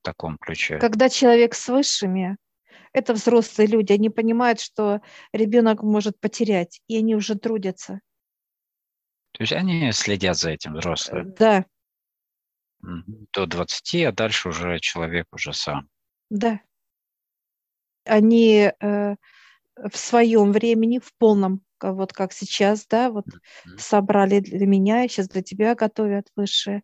в 0.01 0.03
таком 0.03 0.37
ключе. 0.37 0.79
Когда 0.79 1.09
человек 1.09 1.53
с 1.53 1.67
высшими, 1.67 2.37
это 2.91 3.13
взрослые 3.13 3.67
люди, 3.67 3.91
они 3.91 4.09
понимают, 4.09 4.61
что 4.61 5.01
ребенок 5.31 5.83
может 5.83 6.19
потерять, 6.19 6.79
и 6.87 6.97
они 6.97 7.15
уже 7.15 7.35
трудятся. 7.35 7.99
То 9.33 9.43
есть 9.43 9.53
они 9.53 9.91
следят 9.91 10.37
за 10.37 10.51
этим, 10.51 10.73
взрослые? 10.73 11.25
Да. 11.25 11.65
До 13.33 13.45
20, 13.45 14.03
а 14.03 14.11
дальше 14.11 14.49
уже 14.49 14.79
человек 14.79 15.27
уже 15.31 15.53
сам. 15.53 15.87
Да. 16.29 16.59
Они 18.05 18.71
э, 18.77 19.15
в 19.75 19.97
своем 19.97 20.51
времени, 20.51 20.99
в 20.99 21.13
полном, 21.17 21.61
вот 21.81 22.13
как 22.13 22.33
сейчас, 22.33 22.85
да, 22.87 23.09
вот 23.09 23.25
mm-hmm. 23.27 23.77
собрали 23.77 24.39
для 24.39 24.65
меня, 24.67 25.07
сейчас 25.07 25.29
для 25.29 25.41
тебя 25.41 25.75
готовят 25.75 26.27
высшие. 26.35 26.83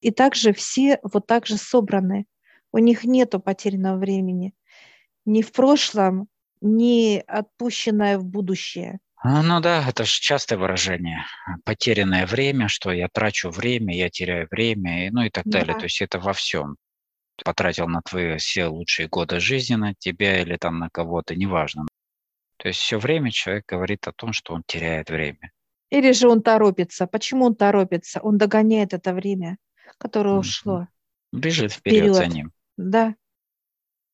И 0.00 0.10
также 0.10 0.52
все 0.52 1.00
вот 1.02 1.26
так 1.26 1.46
же 1.46 1.56
собраны. 1.56 2.26
У 2.72 2.78
них 2.78 3.04
нету 3.04 3.40
потерянного 3.40 3.98
времени. 3.98 4.54
Ни 5.24 5.42
в 5.42 5.52
прошлом, 5.52 6.28
ни 6.60 7.22
отпущенное 7.26 8.18
в 8.18 8.24
будущее. 8.24 8.98
А, 9.26 9.42
ну 9.42 9.58
да, 9.60 9.82
это 9.88 10.04
же 10.04 10.20
частое 10.20 10.58
выражение. 10.58 11.24
Потерянное 11.64 12.26
время, 12.26 12.68
что 12.68 12.92
я 12.92 13.08
трачу 13.08 13.48
время, 13.48 13.96
я 13.96 14.10
теряю 14.10 14.46
время, 14.50 15.10
ну 15.12 15.22
и 15.22 15.30
так 15.30 15.44
да. 15.46 15.60
далее. 15.60 15.78
То 15.78 15.84
есть 15.84 16.02
это 16.02 16.18
во 16.18 16.34
всем. 16.34 16.76
Потратил 17.42 17.88
на 17.88 18.02
твои 18.02 18.36
все 18.36 18.66
лучшие 18.66 19.08
годы 19.08 19.40
жизни 19.40 19.76
на 19.76 19.94
тебя 19.94 20.42
или 20.42 20.56
там 20.56 20.78
на 20.78 20.90
кого-то, 20.90 21.34
неважно. 21.34 21.86
То 22.58 22.68
есть 22.68 22.80
все 22.80 22.98
время 22.98 23.30
человек 23.30 23.64
говорит 23.66 24.06
о 24.06 24.12
том, 24.12 24.34
что 24.34 24.52
он 24.52 24.62
теряет 24.66 25.08
время. 25.08 25.52
Или 25.88 26.12
же 26.12 26.28
он 26.28 26.42
торопится. 26.42 27.06
Почему 27.06 27.46
он 27.46 27.54
торопится? 27.54 28.20
Он 28.20 28.36
догоняет 28.36 28.92
это 28.92 29.14
время, 29.14 29.56
которое 29.96 30.34
ушло. 30.34 30.86
Бежит 31.32 31.72
вперед, 31.72 31.98
вперед. 32.00 32.14
за 32.14 32.26
ним. 32.26 32.52
Да. 32.76 33.14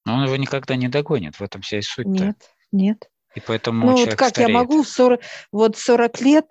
Но 0.07 0.15
он 0.15 0.25
его 0.27 0.37
никогда 0.37 0.77
не 0.77 0.87
догонит. 0.87 1.35
В 1.35 1.43
этом 1.43 1.63
вся 1.63 1.79
и 1.79 1.83
суть. 1.83 2.07
-то. 2.07 2.27
Нет, 2.27 2.55
нет. 2.71 3.10
И 3.35 3.41
поэтому 3.41 3.87
ну, 3.87 3.97
вот 3.97 4.15
как 4.17 4.31
стареет. 4.31 4.51
я 4.51 4.55
могу 4.59 4.83
в 4.83 4.89
40, 4.89 5.21
вот 5.53 5.77
40 5.77 6.21
лет 6.21 6.47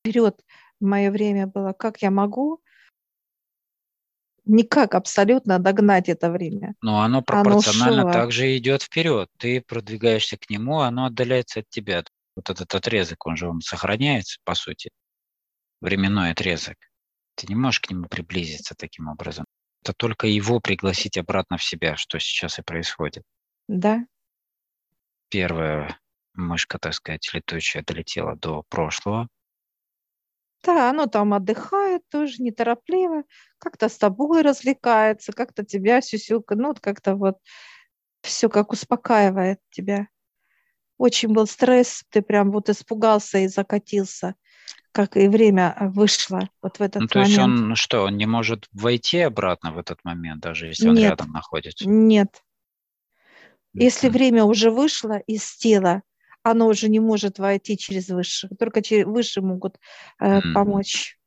вперед 0.00 0.40
мое 0.80 1.10
время 1.10 1.46
было, 1.46 1.72
как 1.72 2.02
я 2.02 2.10
могу 2.10 2.60
никак 4.44 4.94
абсолютно 4.94 5.58
догнать 5.58 6.08
это 6.08 6.30
время. 6.30 6.74
Но 6.80 7.00
оно 7.00 7.22
пропорционально 7.22 8.02
оно 8.02 8.12
также 8.12 8.56
идет 8.56 8.82
вперед. 8.82 9.28
Ты 9.38 9.60
продвигаешься 9.60 10.36
к 10.36 10.48
нему, 10.48 10.80
оно 10.80 11.06
отдаляется 11.06 11.60
от 11.60 11.68
тебя. 11.68 12.04
Вот 12.36 12.50
этот 12.50 12.72
отрезок, 12.74 13.26
он 13.26 13.36
же 13.36 13.48
он 13.48 13.60
сохраняется, 13.60 14.38
по 14.44 14.54
сути, 14.54 14.90
временной 15.80 16.30
отрезок. 16.30 16.76
Ты 17.34 17.46
не 17.48 17.56
можешь 17.56 17.80
к 17.80 17.90
нему 17.90 18.06
приблизиться 18.06 18.74
таким 18.76 19.08
образом. 19.08 19.46
Это 19.82 19.92
только 19.94 20.26
его 20.26 20.60
пригласить 20.60 21.16
обратно 21.16 21.56
в 21.56 21.64
себя, 21.64 21.96
что 21.96 22.18
сейчас 22.18 22.58
и 22.58 22.62
происходит. 22.62 23.24
Да 23.68 24.06
первая 25.28 25.98
мышка, 26.34 26.78
так 26.78 26.94
сказать, 26.94 27.30
летучая 27.32 27.82
долетела 27.84 28.36
до 28.36 28.62
прошлого. 28.68 29.28
Да, 30.62 30.90
оно 30.90 31.06
там 31.06 31.32
отдыхает 31.32 32.02
тоже 32.08 32.42
неторопливо, 32.42 33.22
как-то 33.58 33.88
с 33.88 33.96
тобой 33.98 34.42
развлекается, 34.42 35.32
как-то 35.32 35.64
тебя 35.64 36.00
сюсюка, 36.00 36.56
ну, 36.56 36.68
вот 36.68 36.80
как-то 36.80 37.14
вот 37.14 37.38
все 38.22 38.48
как 38.48 38.72
успокаивает 38.72 39.60
тебя. 39.70 40.08
Очень 40.98 41.32
был 41.32 41.46
стресс, 41.46 42.02
ты 42.10 42.22
прям 42.22 42.50
вот 42.50 42.68
испугался 42.68 43.38
и 43.38 43.48
закатился, 43.48 44.34
как 44.92 45.16
и 45.16 45.28
время 45.28 45.76
вышло 45.94 46.48
вот 46.62 46.78
в 46.78 46.82
этот 46.82 47.02
ну, 47.02 47.08
то 47.08 47.18
момент. 47.18 47.30
есть 47.30 47.38
он 47.38 47.74
что, 47.76 48.04
он 48.04 48.16
не 48.16 48.26
может 48.26 48.66
войти 48.72 49.20
обратно 49.20 49.72
в 49.72 49.78
этот 49.78 50.02
момент, 50.04 50.40
даже 50.40 50.66
если 50.66 50.88
он 50.88 50.96
нет, 50.96 51.10
рядом 51.10 51.32
находится? 51.32 51.88
Нет, 51.88 52.42
если 53.76 54.08
время 54.08 54.44
уже 54.44 54.70
вышло 54.70 55.18
из 55.26 55.56
тела, 55.56 56.02
оно 56.42 56.68
уже 56.68 56.88
не 56.88 57.00
может 57.00 57.38
войти 57.38 57.76
через 57.76 58.08
высших, 58.08 58.50
только 58.58 58.82
через 58.82 59.06
высшие 59.06 59.44
могут 59.44 59.78
э, 60.20 60.40
помочь. 60.54 61.18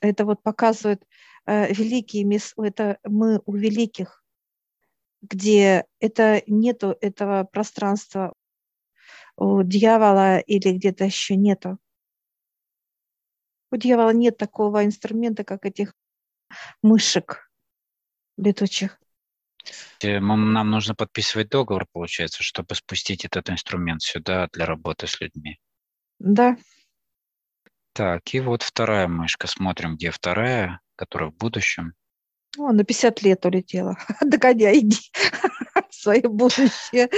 Это 0.00 0.24
вот 0.24 0.42
показывает 0.42 1.04
э, 1.46 1.72
великие 1.72 2.24
мис, 2.24 2.54
это 2.56 2.98
мы 3.04 3.40
у 3.44 3.54
великих, 3.54 4.24
где 5.20 5.84
это 6.00 6.42
нету 6.46 6.96
этого 7.00 7.44
пространства 7.44 8.32
у 9.36 9.62
дьявола 9.62 10.38
или 10.38 10.72
где-то 10.72 11.04
еще 11.04 11.36
нету. 11.36 11.78
У 13.70 13.76
дьявола 13.76 14.10
нет 14.10 14.36
такого 14.36 14.84
инструмента, 14.84 15.44
как 15.44 15.66
этих 15.66 15.94
мышек 16.82 17.50
летучих. 18.36 18.98
Э, 20.02 20.20
нам 20.20 20.70
нужно 20.70 20.94
подписывать 20.94 21.48
договор, 21.48 21.86
получается, 21.92 22.42
чтобы 22.42 22.74
спустить 22.74 23.24
этот 23.24 23.50
инструмент 23.50 24.02
сюда 24.02 24.48
для 24.52 24.66
работы 24.66 25.06
с 25.06 25.20
людьми. 25.20 25.58
Да. 26.18 26.56
Так, 27.92 28.34
и 28.34 28.40
вот 28.40 28.62
вторая 28.62 29.08
мышка. 29.08 29.46
Смотрим, 29.46 29.96
где 29.96 30.10
вторая, 30.10 30.80
которая 30.96 31.30
в 31.30 31.36
будущем. 31.36 31.94
О, 32.58 32.72
на 32.72 32.84
50 32.84 33.22
лет 33.22 33.46
улетела. 33.46 33.96
Догоняй, 34.20 34.80
иди 34.80 34.98
свое 35.90 36.28
будущее. 36.28 37.08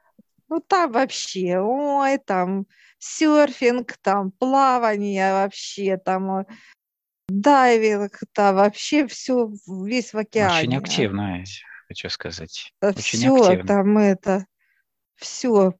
Ну 0.53 0.59
там 0.59 0.91
вообще, 0.91 1.59
ой, 1.59 2.17
там 2.17 2.65
серфинг, 2.99 3.95
там 4.01 4.31
плавание 4.31 5.31
вообще, 5.31 5.95
там 5.95 6.45
дайвинг, 7.39 8.19
да, 8.35 8.53
вообще 8.53 9.07
все, 9.07 9.49
весь 9.67 10.13
в 10.13 10.17
океане. 10.17 10.57
Очень 10.57 10.75
активно, 10.77 11.43
хочу 11.87 12.09
сказать. 12.09 12.73
Очень 12.81 12.97
все 12.97 13.35
активно. 13.35 13.67
там 13.67 13.97
это, 13.97 14.45
все, 15.15 15.73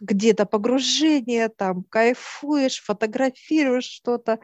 где-то 0.00 0.46
погружение, 0.46 1.48
там 1.48 1.84
кайфуешь, 1.84 2.82
фотографируешь 2.82 3.84
что-то, 3.84 4.40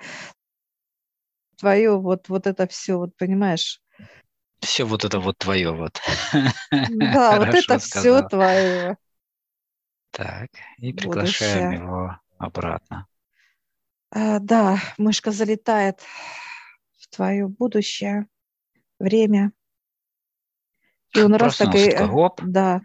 твое 1.57 1.99
вот, 1.99 2.29
вот 2.29 2.47
это 2.47 2.67
все, 2.67 2.99
вот 2.99 3.17
понимаешь? 3.17 3.81
Все 4.61 4.85
вот 4.85 5.05
это 5.05 5.21
вот 5.21 5.39
твое 5.39 5.71
вот. 5.71 6.01
Да, 6.73 7.39
вот 7.39 7.49
это 7.49 7.79
все 7.79 8.23
твое. 8.29 8.97
Так, 10.11 10.49
и 10.79 10.93
приглашаем 10.93 11.73
его 11.73 12.19
обратно. 12.39 13.07
А, 14.19 14.39
да, 14.39 14.79
мышка 14.97 15.31
залетает 15.31 16.01
в 16.97 17.09
твое 17.15 17.49
будущее 17.49 18.29
время. 18.99 19.53
И 21.15 21.21
он 21.21 21.35
раз 21.35 21.59
так 21.59 21.75
и... 21.75 21.95
Гоп. 22.07 22.41
Да, 22.43 22.81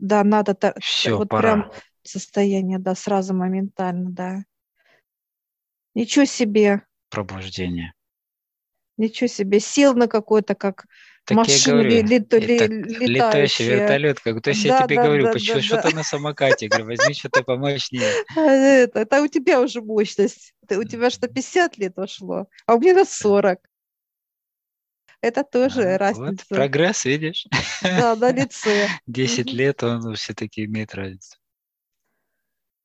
да, 0.00 0.24
надо... 0.24 0.74
Все, 0.80 1.16
вот 1.16 1.28
пора. 1.28 1.42
прям 1.42 1.72
состояние, 2.02 2.80
да, 2.80 2.96
сразу 2.96 3.34
моментально, 3.34 4.10
да. 4.10 4.44
Ничего 5.94 6.24
себе. 6.24 6.82
Пробуждение. 7.08 7.92
Ничего 8.96 9.28
себе. 9.28 9.60
Сел 9.60 9.94
на 9.94 10.08
какой-то, 10.08 10.56
как 10.56 10.86
так 11.28 11.36
машину 11.36 11.82
ли, 11.82 12.00
ли, 12.00 12.18
ли, 12.20 12.58
так, 12.58 12.70
летающий 12.70 13.66
вертолет, 13.68 14.18
как 14.18 14.40
то 14.40 14.48
есть 14.48 14.62
да, 14.66 14.78
я 14.78 14.86
тебе 14.86 14.96
да, 14.96 15.04
говорю, 15.04 15.24
да, 15.24 15.32
почему 15.32 15.56
да, 15.56 15.62
что 15.62 15.82
да. 15.82 15.90
на 15.90 16.02
самокате, 16.02 16.68
говорю, 16.68 16.86
возьми 16.86 17.12
что-то 17.12 17.42
помощнее. 17.42 18.10
Это, 18.34 19.00
это 19.00 19.22
у 19.22 19.28
тебя 19.28 19.60
уже 19.60 19.82
мощность, 19.82 20.54
у 20.70 20.84
тебя 20.84 21.10
что 21.10 21.28
50 21.28 21.76
лет 21.76 21.98
ушло, 21.98 22.46
а 22.64 22.74
у 22.76 22.80
меня 22.80 22.94
на 22.94 23.04
40. 23.04 23.58
Это 25.20 25.44
тоже 25.44 25.82
а, 25.82 25.98
разница. 25.98 26.46
Вот, 26.48 26.56
прогресс, 26.56 27.04
видишь? 27.04 27.46
Да, 27.82 28.16
на 28.16 28.32
лице. 28.32 28.88
10 29.06 29.52
лет 29.52 29.82
он 29.82 30.14
все-таки 30.14 30.64
имеет 30.64 30.94
разницу. 30.94 31.36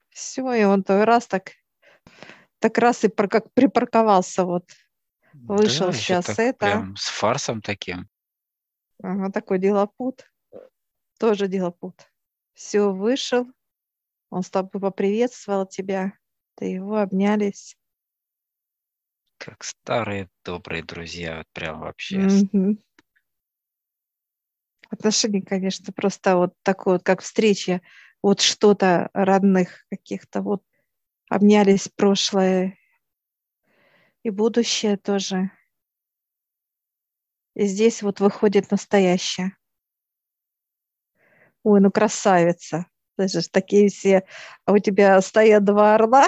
Все, 0.10 0.52
и 0.52 0.64
он 0.66 0.84
то 0.84 1.06
раз 1.06 1.28
так, 1.28 1.52
так 2.60 2.78
раз 2.78 3.06
и 3.06 3.08
как 3.08 3.54
припарковался 3.54 4.44
вот. 4.44 4.66
Вышел 5.34 5.88
да, 5.88 5.94
сейчас 5.94 6.28
это. 6.38 6.66
Прям 6.66 6.96
с 6.98 7.08
фарсом 7.08 7.62
таким. 7.62 8.10
Ага, 9.02 9.32
такой 9.32 9.60
делопут. 9.60 10.32
Тоже 11.20 11.48
делопут. 11.48 12.12
Все, 12.54 12.92
вышел. 12.92 13.48
Он 14.30 14.44
с 14.44 14.50
тобой 14.50 14.82
поприветствовал 14.82 15.66
тебя. 15.66 16.14
Ты 16.56 16.66
его 16.66 16.98
обнялись. 16.98 17.76
Как 19.38 19.64
старые 19.64 20.30
добрые 20.46 20.84
друзья, 20.84 21.38
вот 21.38 21.48
прям 21.54 21.82
вообще. 21.82 22.20
Мгм. 22.20 22.78
Отношения, 24.90 25.42
конечно, 25.42 25.92
просто 25.92 26.38
вот 26.38 26.54
такое 26.62 26.96
вот, 26.96 27.04
как 27.04 27.22
встреча, 27.22 27.82
вот 28.22 28.42
что-то 28.42 29.10
родных 29.14 29.86
каких-то, 29.90 30.42
вот 30.42 30.64
обнялись 31.30 31.90
прошлое 31.90 32.78
и 34.24 34.30
будущее 34.30 34.98
тоже. 34.98 35.52
И 37.56 37.66
здесь 37.66 38.04
вот 38.04 38.20
выходит 38.20 38.70
настоящее. 38.70 39.56
Ой, 41.64 41.80
ну 41.82 41.92
красавица. 41.92 42.88
Даже 43.18 43.42
такие 43.50 43.90
все, 43.90 44.24
а 44.66 44.74
у 44.74 44.80
тебя 44.80 45.22
стоят 45.22 45.64
два 45.64 45.96
орла. 45.96 46.28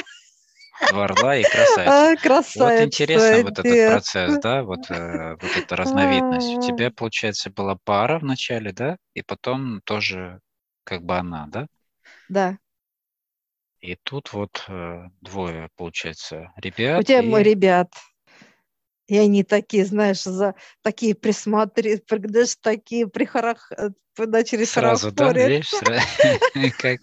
Два 0.79 1.05
орла 1.05 1.35
и 1.37 1.45
красавица. 1.45 2.07
А, 2.13 2.15
Вот 2.53 2.79
красавица, 2.79 2.81
интересно 2.81 3.41
вот 3.41 3.59
этот 3.59 3.83
процесс, 3.83 4.37
да, 4.39 4.63
вот, 4.63 4.89
э, 4.91 5.35
вот 5.41 5.57
эта 5.57 5.75
разновидность. 5.75 6.55
У 6.57 6.59
А, 6.59 6.71
тебя, 6.71 6.91
получается, 6.91 7.49
была 7.49 7.77
пара 7.83 8.19
вначале, 8.19 8.71
да, 8.71 8.97
и 9.13 9.21
потом 9.21 9.81
тоже 9.81 10.39
как 10.83 11.03
бы 11.03 11.17
она, 11.17 11.47
да? 11.47 11.67
Да, 12.27 12.57
И 13.79 13.95
тут 14.03 14.33
вот 14.33 14.65
э, 14.67 15.05
двое, 15.21 15.69
получается, 15.77 16.51
у 16.95 17.03
ребят, 17.03 17.03
тебя 17.03 17.21
мой 17.21 17.43
и 17.43 17.43
ребят. 17.43 17.89
И 19.07 19.17
они 19.17 19.43
такие, 19.43 19.85
знаешь, 19.85 20.23
за 20.23 20.55
такие 20.81 21.13
присмотри, 21.13 22.01
знаешь, 22.09 22.55
такие 22.59 23.07
прихорах, 23.07 23.71
э, 23.71 23.89
начали 24.17 24.63
сразу, 24.65 25.11
да, 25.11 25.31
видишь, 25.31 25.71
сра- 25.73 26.01
как 26.77 26.99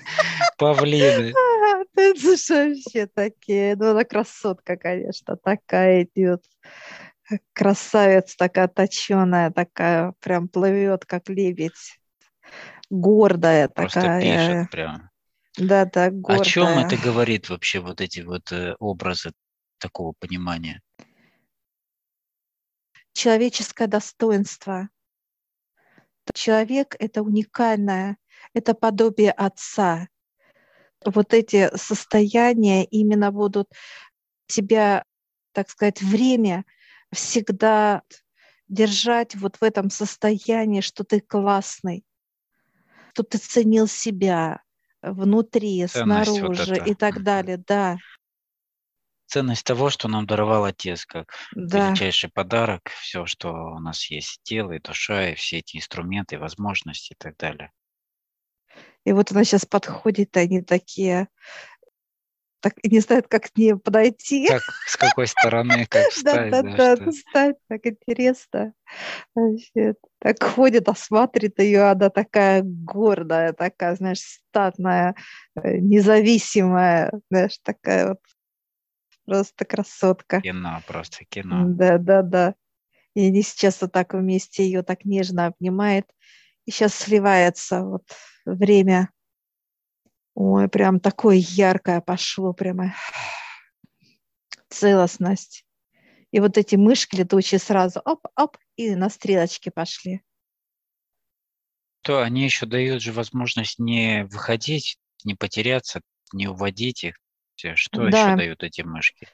павлины. 0.58 1.32
Ты 1.94 2.14
вообще 2.14 3.06
такие. 3.06 3.76
Ну, 3.76 3.90
она 3.90 4.04
красотка, 4.04 4.76
конечно, 4.76 5.36
такая 5.36 6.04
идет. 6.04 6.44
Красавец 7.52 8.34
такая 8.36 8.68
точеная, 8.68 9.50
такая 9.50 10.14
прям 10.20 10.48
плывет, 10.48 11.04
как 11.04 11.28
лебедь. 11.28 11.98
Гордая 12.90 13.68
Просто 13.68 14.00
такая. 14.00 14.20
пишет 14.20 14.70
прям. 14.70 15.08
Да, 15.56 15.84
да, 15.84 16.10
О 16.10 16.44
чем 16.44 16.66
гордая. 16.66 16.86
это 16.86 16.96
говорит 16.96 17.48
вообще 17.48 17.80
вот 17.80 18.00
эти 18.00 18.20
вот 18.20 18.50
э, 18.52 18.74
образы 18.78 19.32
такого 19.78 20.14
понимания? 20.18 20.80
Человеческое 23.12 23.88
достоинство. 23.88 24.88
Человек– 26.35 26.96
это 26.98 27.22
уникальное, 27.22 28.16
это 28.55 28.75
подобие 28.75 29.33
Отца. 29.33 30.09
Вот 31.05 31.35
эти 31.35 31.75
состояния 31.77 32.85
именно 32.85 33.33
будут 33.33 33.68
тебя, 34.46 35.05
так 35.53 35.68
сказать, 35.68 36.01
время 36.01 36.64
всегда 37.12 38.03
держать 38.68 39.35
вот 39.35 39.57
в 39.57 39.62
этом 39.62 39.90
состоянии, 39.90 40.81
что 40.81 41.05
ты 41.05 41.20
классный, 41.20 42.05
что 43.12 43.25
ты 43.25 43.38
ценил 43.38 43.87
себя 43.87 44.62
внутри, 45.03 45.87
Ценность 45.87 46.31
вот 46.31 46.37
снаружи 46.37 46.75
эта. 46.77 46.85
и 46.85 46.94
так 46.94 47.22
далее. 47.22 47.59
Да, 47.59 47.98
Ценность 49.33 49.64
того, 49.64 49.88
что 49.88 50.09
нам 50.09 50.27
даровал 50.27 50.66
Отец, 50.66 51.07
как 51.07 51.33
да. 51.55 51.88
величайший 51.88 52.29
подарок, 52.29 52.90
все, 53.01 53.25
что 53.25 53.51
у 53.51 53.79
нас 53.79 54.11
есть, 54.11 54.40
тело 54.42 54.73
и 54.73 54.79
душа, 54.79 55.31
и 55.31 55.35
все 55.35 55.61
эти 55.61 55.79
инструменты, 55.79 56.38
возможности 56.38 57.14
и 57.14 57.16
так 57.16 57.38
далее. 57.38 57.73
И 59.07 59.12
вот 59.12 59.33
она 59.33 59.45
сейчас 59.45 59.64
подходит, 59.64 60.37
они 60.37 60.61
такие, 60.61 61.29
так 62.61 62.75
и 62.83 62.90
не 62.90 63.01
знают, 63.01 63.27
как 63.29 63.45
к 63.45 63.57
ней 63.57 63.75
подойти. 63.75 64.49
Как, 64.49 64.61
с 64.87 64.99
какой 64.99 65.27
стороны, 65.27 65.87
как 65.87 66.07
встать, 66.11 66.51
да, 66.51 66.62
да, 66.62 66.97
да, 66.97 67.11
встать, 67.11 67.57
так 67.68 67.87
интересно. 67.87 68.75
Вообще, 69.35 69.95
так 70.18 70.42
ходит, 70.42 70.90
осматривает 70.90 71.59
ее, 71.59 71.85
она 71.85 72.11
такая 72.11 72.61
гордая, 72.62 73.55
такая, 73.55 73.97
знаешь, 73.97 74.21
статная, 74.21 75.14
э, 75.55 75.79
независимая, 75.79 77.18
знаешь, 77.31 77.57
такая 77.62 78.11
вот 78.11 78.18
просто 79.24 79.64
красотка. 79.64 80.40
Кино, 80.40 80.82
просто 80.87 81.24
кино. 81.24 81.64
Да, 81.66 81.98
да, 81.98 82.22
да. 82.22 82.54
И 83.14 83.26
они 83.26 83.42
сейчас 83.42 83.80
вот 83.80 83.92
так 83.92 84.14
вместе 84.14 84.64
ее 84.64 84.82
так 84.82 85.04
нежно 85.04 85.46
обнимает. 85.46 86.06
И 86.66 86.70
сейчас 86.70 86.94
сливается 86.94 87.85
вот 87.85 88.04
время. 88.44 89.11
Ой, 90.35 90.68
прям 90.68 91.00
такое 91.00 91.37
яркое 91.37 92.00
пошло, 92.00 92.52
прямо 92.52 92.94
целостность. 94.68 95.66
И 96.30 96.40
вот 96.40 96.56
эти 96.56 96.76
мышки 96.76 97.16
летучие 97.16 97.58
сразу 97.58 98.00
оп-оп, 98.00 98.56
и 98.76 98.94
на 98.94 99.11
стрелочке 99.11 99.70
пошли. 99.70 100.22
То 102.00 102.22
они 102.22 102.44
еще 102.44 102.66
дают 102.66 103.02
же 103.02 103.12
возможность 103.12 103.78
не 103.78 104.24
выходить, 104.24 104.98
не 105.24 105.35
потеряться, 105.35 106.00
не 106.32 106.48
уводить 106.48 107.04
их. 107.04 107.21
Те- 107.62 107.77
Что 107.77 108.09
еще 108.09 108.11
Да, 108.11 108.37
дают 108.37 108.64
эти 108.64 108.83
мышки? 108.83 109.29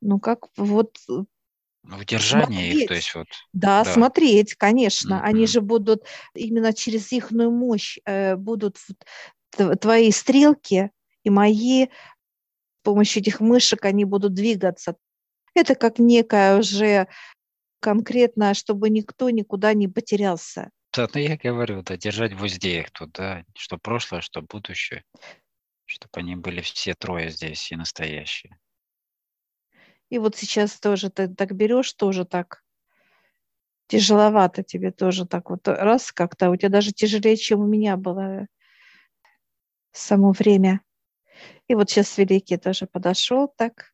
ну 0.00 0.20
как 0.20 0.46
вот 0.56 0.96
э, 1.08 1.24
В 1.82 1.98
удержании 2.00 2.70
их, 2.70 2.86
то 2.86 2.94
смотреть. 2.94 2.96
есть 2.96 3.14
вот, 3.16 3.26
Да, 3.52 3.84
да. 3.84 3.92
смотреть, 3.92 4.54
конечно. 4.54 5.24
Они 5.24 5.40
Мгм. 5.40 5.46
же 5.48 5.60
будут 5.60 6.04
именно 6.34 6.72
через 6.72 7.10
их 7.10 7.32
мощь 7.32 7.98
э, 8.04 8.36
будут 8.36 8.76
твои 9.80 10.12
стрелки 10.12 10.92
и 11.24 11.30
мои 11.30 11.86
с 11.86 12.82
помощью 12.84 13.20
этих 13.20 13.40
мышек 13.40 13.84
они 13.84 14.04
будут 14.04 14.32
двигаться. 14.32 14.94
Это 15.54 15.74
как 15.74 15.98
некая 15.98 16.56
уже 16.58 17.08
конкретная, 17.80 18.54
чтобы 18.54 18.90
никто 18.90 19.28
никуда 19.28 19.74
не 19.74 19.88
потерялся. 19.88 20.70
Да, 20.92 21.08
ну 21.12 21.20
я 21.20 21.36
говорю, 21.36 21.82
да, 21.82 21.96
держать 21.96 22.32
в 22.32 22.42
узде 22.44 22.80
их 22.80 22.92
тут, 22.92 23.10
да, 23.12 23.44
что 23.56 23.76
прошлое, 23.76 24.20
что 24.20 24.40
будущее, 24.40 25.02
чтобы 25.90 26.20
они 26.20 26.36
были 26.36 26.60
все 26.60 26.94
трое 26.94 27.30
здесь 27.30 27.72
и 27.72 27.76
настоящие. 27.76 28.56
И 30.08 30.18
вот 30.18 30.36
сейчас 30.36 30.78
тоже 30.78 31.10
ты 31.10 31.28
так 31.28 31.52
берешь, 31.54 31.92
тоже 31.92 32.24
так 32.24 32.62
тяжеловато 33.88 34.62
тебе 34.62 34.92
тоже 34.92 35.26
так 35.26 35.50
вот 35.50 35.66
раз 35.66 36.12
как-то, 36.12 36.50
у 36.50 36.56
тебя 36.56 36.68
даже 36.68 36.92
тяжелее, 36.92 37.36
чем 37.36 37.60
у 37.60 37.66
меня 37.66 37.96
было 37.96 38.46
само 39.90 40.30
время. 40.30 40.80
И 41.66 41.74
вот 41.74 41.90
сейчас 41.90 42.16
Великий 42.18 42.56
тоже 42.56 42.86
подошел 42.86 43.48
так, 43.48 43.92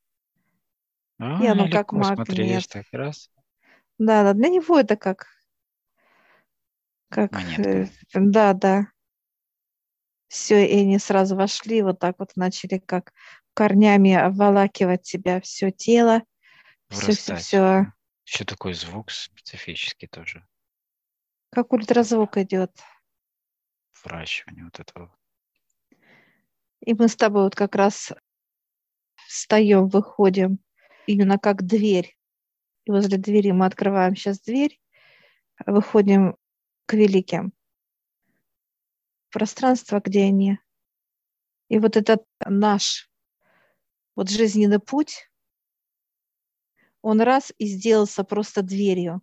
А, 1.18 1.42
и 1.42 1.46
оно 1.46 1.66
как 1.70 1.92
магнит. 1.92 2.68
так 2.68 2.86
раз, 2.92 3.30
Да, 3.98 4.22
да, 4.22 4.34
для 4.34 4.48
него 4.48 4.78
это 4.78 4.96
как, 4.96 5.28
как, 7.08 7.32
монетка. 7.32 7.68
э, 7.68 7.86
да, 8.14 8.52
да. 8.52 8.86
Все, 10.28 10.66
и 10.66 10.80
они 10.80 10.98
сразу 10.98 11.36
вошли, 11.36 11.82
вот 11.82 11.98
так 12.00 12.16
вот 12.18 12.32
начали 12.36 12.78
как 12.78 13.12
корнями 13.54 14.14
обволакивать 14.14 15.06
себя, 15.06 15.40
все 15.40 15.70
тело, 15.70 16.22
все, 16.88 17.12
все, 17.12 17.32
Вырастать. 17.32 17.40
все. 17.42 17.92
Еще 18.24 18.44
такой 18.44 18.74
звук 18.74 19.10
специфический 19.12 20.08
тоже, 20.08 20.44
Как 21.50 21.72
ультразвук 21.72 22.36
идет. 22.38 22.72
выращивание 24.04 24.64
вот 24.64 24.80
этого. 24.80 25.16
И 26.80 26.94
мы 26.94 27.08
с 27.08 27.16
тобой 27.16 27.44
вот 27.44 27.54
как 27.54 27.74
раз 27.74 28.12
встаем, 29.28 29.88
выходим, 29.88 30.58
именно 31.06 31.38
как 31.38 31.64
дверь. 31.64 32.16
И 32.84 32.90
возле 32.90 33.16
двери 33.18 33.50
мы 33.52 33.66
открываем 33.66 34.14
сейчас 34.14 34.40
дверь, 34.40 34.78
выходим 35.66 36.36
к 36.86 36.94
великим. 36.94 37.52
Пространство, 39.30 40.00
где 40.00 40.24
они. 40.24 40.58
И 41.68 41.78
вот 41.78 41.96
этот 41.96 42.24
наш 42.44 43.10
вот 44.14 44.30
жизненный 44.30 44.78
путь, 44.78 45.30
он 47.02 47.20
раз 47.20 47.52
и 47.58 47.66
сделался 47.66 48.24
просто 48.24 48.62
дверью. 48.62 49.20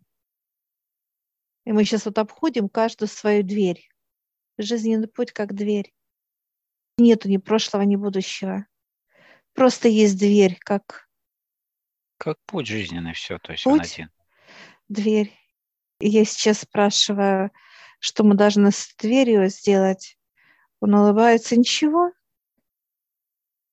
И 1.66 1.72
мы 1.72 1.84
сейчас 1.86 2.06
вот 2.06 2.18
обходим 2.18 2.70
каждую 2.70 3.10
свою 3.10 3.44
дверь. 3.44 3.89
Жизненный 4.58 5.08
путь 5.08 5.32
как 5.32 5.54
дверь. 5.54 5.94
Нету 6.98 7.28
ни 7.30 7.38
прошлого, 7.38 7.82
ни 7.84 7.96
будущего. 7.96 8.68
Просто 9.54 9.88
есть 9.88 10.18
дверь, 10.18 10.58
как 10.60 11.08
Как 12.18 12.38
путь 12.46 12.68
жизненный, 12.68 13.13
все, 13.13 13.39
то 13.39 13.52
есть 13.52 13.66
он 13.66 13.80
Путь? 13.80 13.94
один. 13.94 14.12
дверь. 14.89 15.34
И 16.00 16.10
я 16.10 16.26
сейчас 16.26 16.60
спрашиваю, 16.62 17.52
что 18.04 18.26
мы 18.26 18.36
должны 18.36 18.70
с 18.72 18.94
дверью 19.00 19.50
сделать. 19.50 20.18
Он 20.82 20.94
улыбается, 20.94 21.56
ничего. 21.56 22.12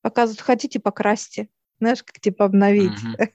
Показывают, 0.03 0.41
хотите, 0.41 0.79
покрасьте. 0.79 1.49
Знаешь, 1.81 2.05
как 2.05 2.21
типа 2.21 2.45
обновить. 2.45 2.93
А 3.19 3.27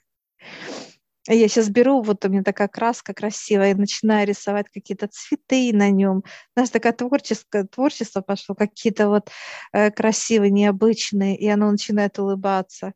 Я 1.28 1.50
сейчас 1.50 1.68
беру, 1.68 2.02
вот 2.02 2.24
у 2.24 2.30
меня 2.30 2.44
такая 2.44 2.70
краска 2.70 3.14
красивая, 3.14 3.72
и 3.72 3.74
начинаю 3.74 4.26
рисовать 4.26 4.68
какие-то 4.74 5.10
цветы 5.10 5.72
на 5.74 5.90
нем. 5.90 6.24
Знаешь, 6.56 6.70
такое 6.70 6.94
творческое 6.94 7.66
творчество 7.66 8.22
пошло, 8.22 8.56
какие-то 8.56 9.10
вот 9.10 9.30
э, 9.74 9.92
красивые, 9.92 10.52
необычные, 10.52 11.36
и 11.36 11.46
оно 11.50 11.70
начинает 11.72 12.18
улыбаться. 12.20 12.94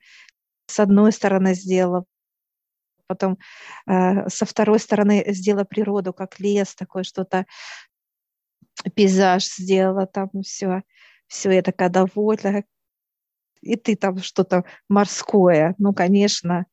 С 0.67 0.79
одной 0.79 1.11
стороны 1.11 1.53
сделала, 1.53 2.05
потом 3.09 3.39
э, 3.87 4.29
со 4.29 4.45
второй 4.45 4.79
стороны 4.79 5.25
сделала 5.29 5.63
природу, 5.63 6.13
как 6.13 6.39
лес, 6.39 6.75
такой 6.75 7.03
что-то, 7.03 7.45
пейзаж 8.95 9.45
сделала, 9.45 10.05
там 10.05 10.29
все, 10.43 10.83
все, 11.27 11.51
я 11.51 11.61
такая 11.61 11.89
довольна. 11.89 12.63
И 13.61 13.75
ты 13.75 13.95
там 13.95 14.19
что-то 14.19 14.63
морское, 14.87 15.75
ну, 15.79 15.93
конечно, 15.93 16.65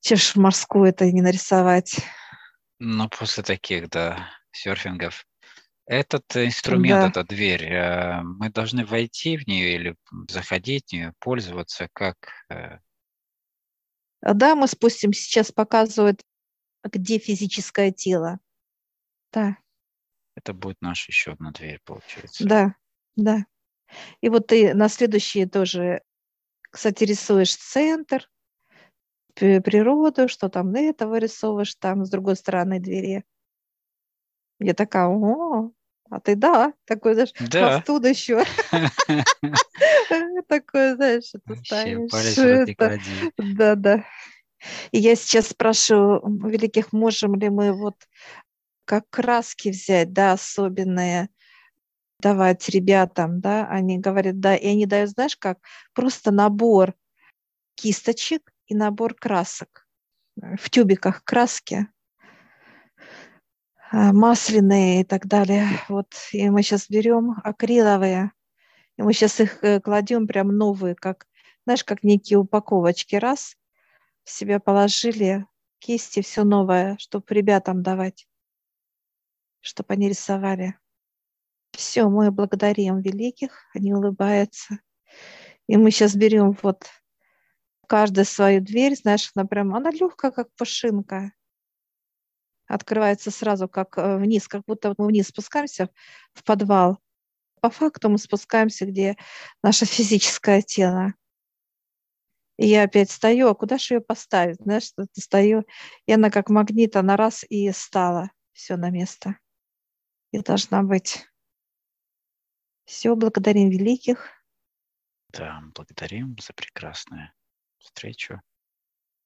че 0.00 0.16
ж 0.16 0.36
морское-то 0.36 1.10
не 1.10 1.22
нарисовать. 1.22 2.00
Ну, 2.80 3.08
после 3.08 3.42
таких, 3.44 3.88
да, 3.88 4.28
серфингов. 4.50 5.24
Этот 5.86 6.24
инструмент, 6.34 7.00
да. 7.00 7.20
эта 7.20 7.24
дверь, 7.24 7.64
э, 7.64 8.20
мы 8.22 8.50
должны 8.50 8.84
войти 8.84 9.36
в 9.36 9.46
нее 9.46 9.74
или 9.74 9.96
заходить 10.28 10.88
в 10.88 10.92
нее, 10.92 11.12
пользоваться 11.20 11.88
как? 11.92 12.16
Э? 14.24 14.34
Да, 14.34 14.56
мы 14.56 14.66
спустим. 14.66 15.12
Сейчас 15.12 15.52
показывают, 15.52 16.22
где 16.82 17.18
физическое 17.18 17.92
тело. 17.92 18.40
Да. 19.32 19.56
Это 20.34 20.52
будет 20.52 20.80
наша 20.80 21.10
еще 21.10 21.32
одна 21.32 21.52
дверь, 21.52 21.80
получается. 21.84 22.44
Да, 22.44 22.74
да. 23.16 23.46
И 24.20 24.28
вот 24.28 24.48
ты 24.48 24.74
на 24.74 24.88
следующие 24.88 25.46
тоже, 25.46 26.02
кстати, 26.70 27.04
рисуешь 27.04 27.54
центр, 27.54 28.28
природу, 29.34 30.28
что 30.28 30.48
там 30.48 30.70
на 30.70 30.80
это 30.80 31.06
вырисовываешь, 31.06 31.74
там 31.76 32.04
с 32.04 32.10
другой 32.10 32.36
стороны 32.36 32.80
двери. 32.80 33.24
Я 34.60 34.74
такая, 34.74 35.08
о, 35.08 35.72
а 36.10 36.20
ты 36.20 36.36
да, 36.36 36.72
такой, 36.84 37.14
знаешь, 37.14 37.32
да. 37.40 37.70
хвостун 37.70 38.06
еще. 38.06 38.44
Такой, 40.48 40.94
знаешь, 40.94 41.30
это 41.34 41.56
ставишь. 41.64 42.12
Да, 43.38 43.74
да. 43.74 44.04
И 44.92 44.98
я 44.98 45.16
сейчас 45.16 45.48
спрашиваю 45.48 46.22
великих, 46.48 46.92
можем 46.92 47.34
ли 47.34 47.48
мы 47.48 47.72
вот 47.72 47.96
как 48.84 49.04
краски 49.10 49.70
взять, 49.70 50.12
да, 50.12 50.32
особенные, 50.32 51.28
давать 52.20 52.68
ребятам, 52.68 53.40
да, 53.40 53.66
они 53.68 53.98
говорят, 53.98 54.40
да, 54.40 54.56
и 54.56 54.66
они 54.66 54.86
дают, 54.86 55.10
знаешь, 55.10 55.36
как 55.36 55.58
просто 55.92 56.30
набор 56.30 56.94
кисточек 57.74 58.52
и 58.66 58.74
набор 58.74 59.14
красок 59.14 59.86
в 60.36 60.70
тюбиках 60.70 61.24
краски. 61.24 61.88
А, 63.96 64.12
масляные 64.12 65.02
и 65.02 65.04
так 65.04 65.28
далее. 65.28 65.68
Вот, 65.88 66.08
и 66.32 66.50
мы 66.50 66.64
сейчас 66.64 66.88
берем 66.90 67.36
акриловые, 67.44 68.32
и 68.96 69.02
мы 69.02 69.12
сейчас 69.12 69.38
их 69.38 69.62
э, 69.62 69.80
кладем 69.80 70.26
прям 70.26 70.48
новые, 70.48 70.96
как, 70.96 71.28
знаешь, 71.64 71.84
как 71.84 72.02
некие 72.02 72.40
упаковочки. 72.40 73.14
Раз, 73.14 73.56
в 74.24 74.30
себя 74.30 74.58
положили, 74.58 75.46
кисти, 75.78 76.22
все 76.22 76.42
новое, 76.42 76.96
чтобы 76.98 77.24
ребятам 77.28 77.84
давать, 77.84 78.26
чтобы 79.60 79.94
они 79.94 80.08
рисовали. 80.08 80.76
Все, 81.70 82.08
мы 82.08 82.32
благодарим 82.32 82.98
великих, 82.98 83.62
они 83.74 83.94
улыбаются. 83.94 84.80
И 85.68 85.76
мы 85.76 85.92
сейчас 85.92 86.16
берем 86.16 86.58
вот 86.62 86.84
каждую 87.86 88.24
свою 88.24 88.60
дверь, 88.60 88.96
знаешь, 88.96 89.30
она 89.36 89.46
прям, 89.46 89.72
она 89.72 89.92
легкая, 89.92 90.32
как 90.32 90.52
пушинка 90.56 91.30
открывается 92.74 93.30
сразу 93.30 93.68
как 93.68 93.96
э, 93.98 94.16
вниз, 94.16 94.48
как 94.48 94.62
будто 94.66 94.94
мы 94.98 95.06
вниз 95.06 95.28
спускаемся 95.28 95.90
в 96.32 96.42
подвал. 96.42 96.98
По 97.60 97.70
факту 97.70 98.08
мы 98.08 98.18
спускаемся, 98.18 98.84
где 98.84 99.16
наше 99.62 99.86
физическое 99.86 100.60
тело. 100.60 101.14
И 102.56 102.66
я 102.66 102.82
опять 102.82 103.10
стою, 103.10 103.48
а 103.48 103.54
куда 103.54 103.78
же 103.78 103.94
ее 103.94 104.00
поставить? 104.00 104.60
Знаешь, 104.60 104.92
стою, 105.12 105.64
и 106.06 106.12
она 106.12 106.30
как 106.30 106.50
магнит, 106.50 106.96
она 106.96 107.16
раз 107.16 107.44
и 107.48 107.70
стала 107.70 108.30
все 108.52 108.76
на 108.76 108.90
место. 108.90 109.38
И 110.32 110.40
должна 110.40 110.82
быть. 110.82 111.26
Все, 112.86 113.14
благодарим 113.14 113.70
великих. 113.70 114.30
Да, 115.28 115.62
благодарим 115.74 116.36
за 116.38 116.52
прекрасную 116.52 117.30
встречу, 117.78 118.40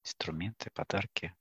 инструменты, 0.05 0.71
подарки. 0.73 1.35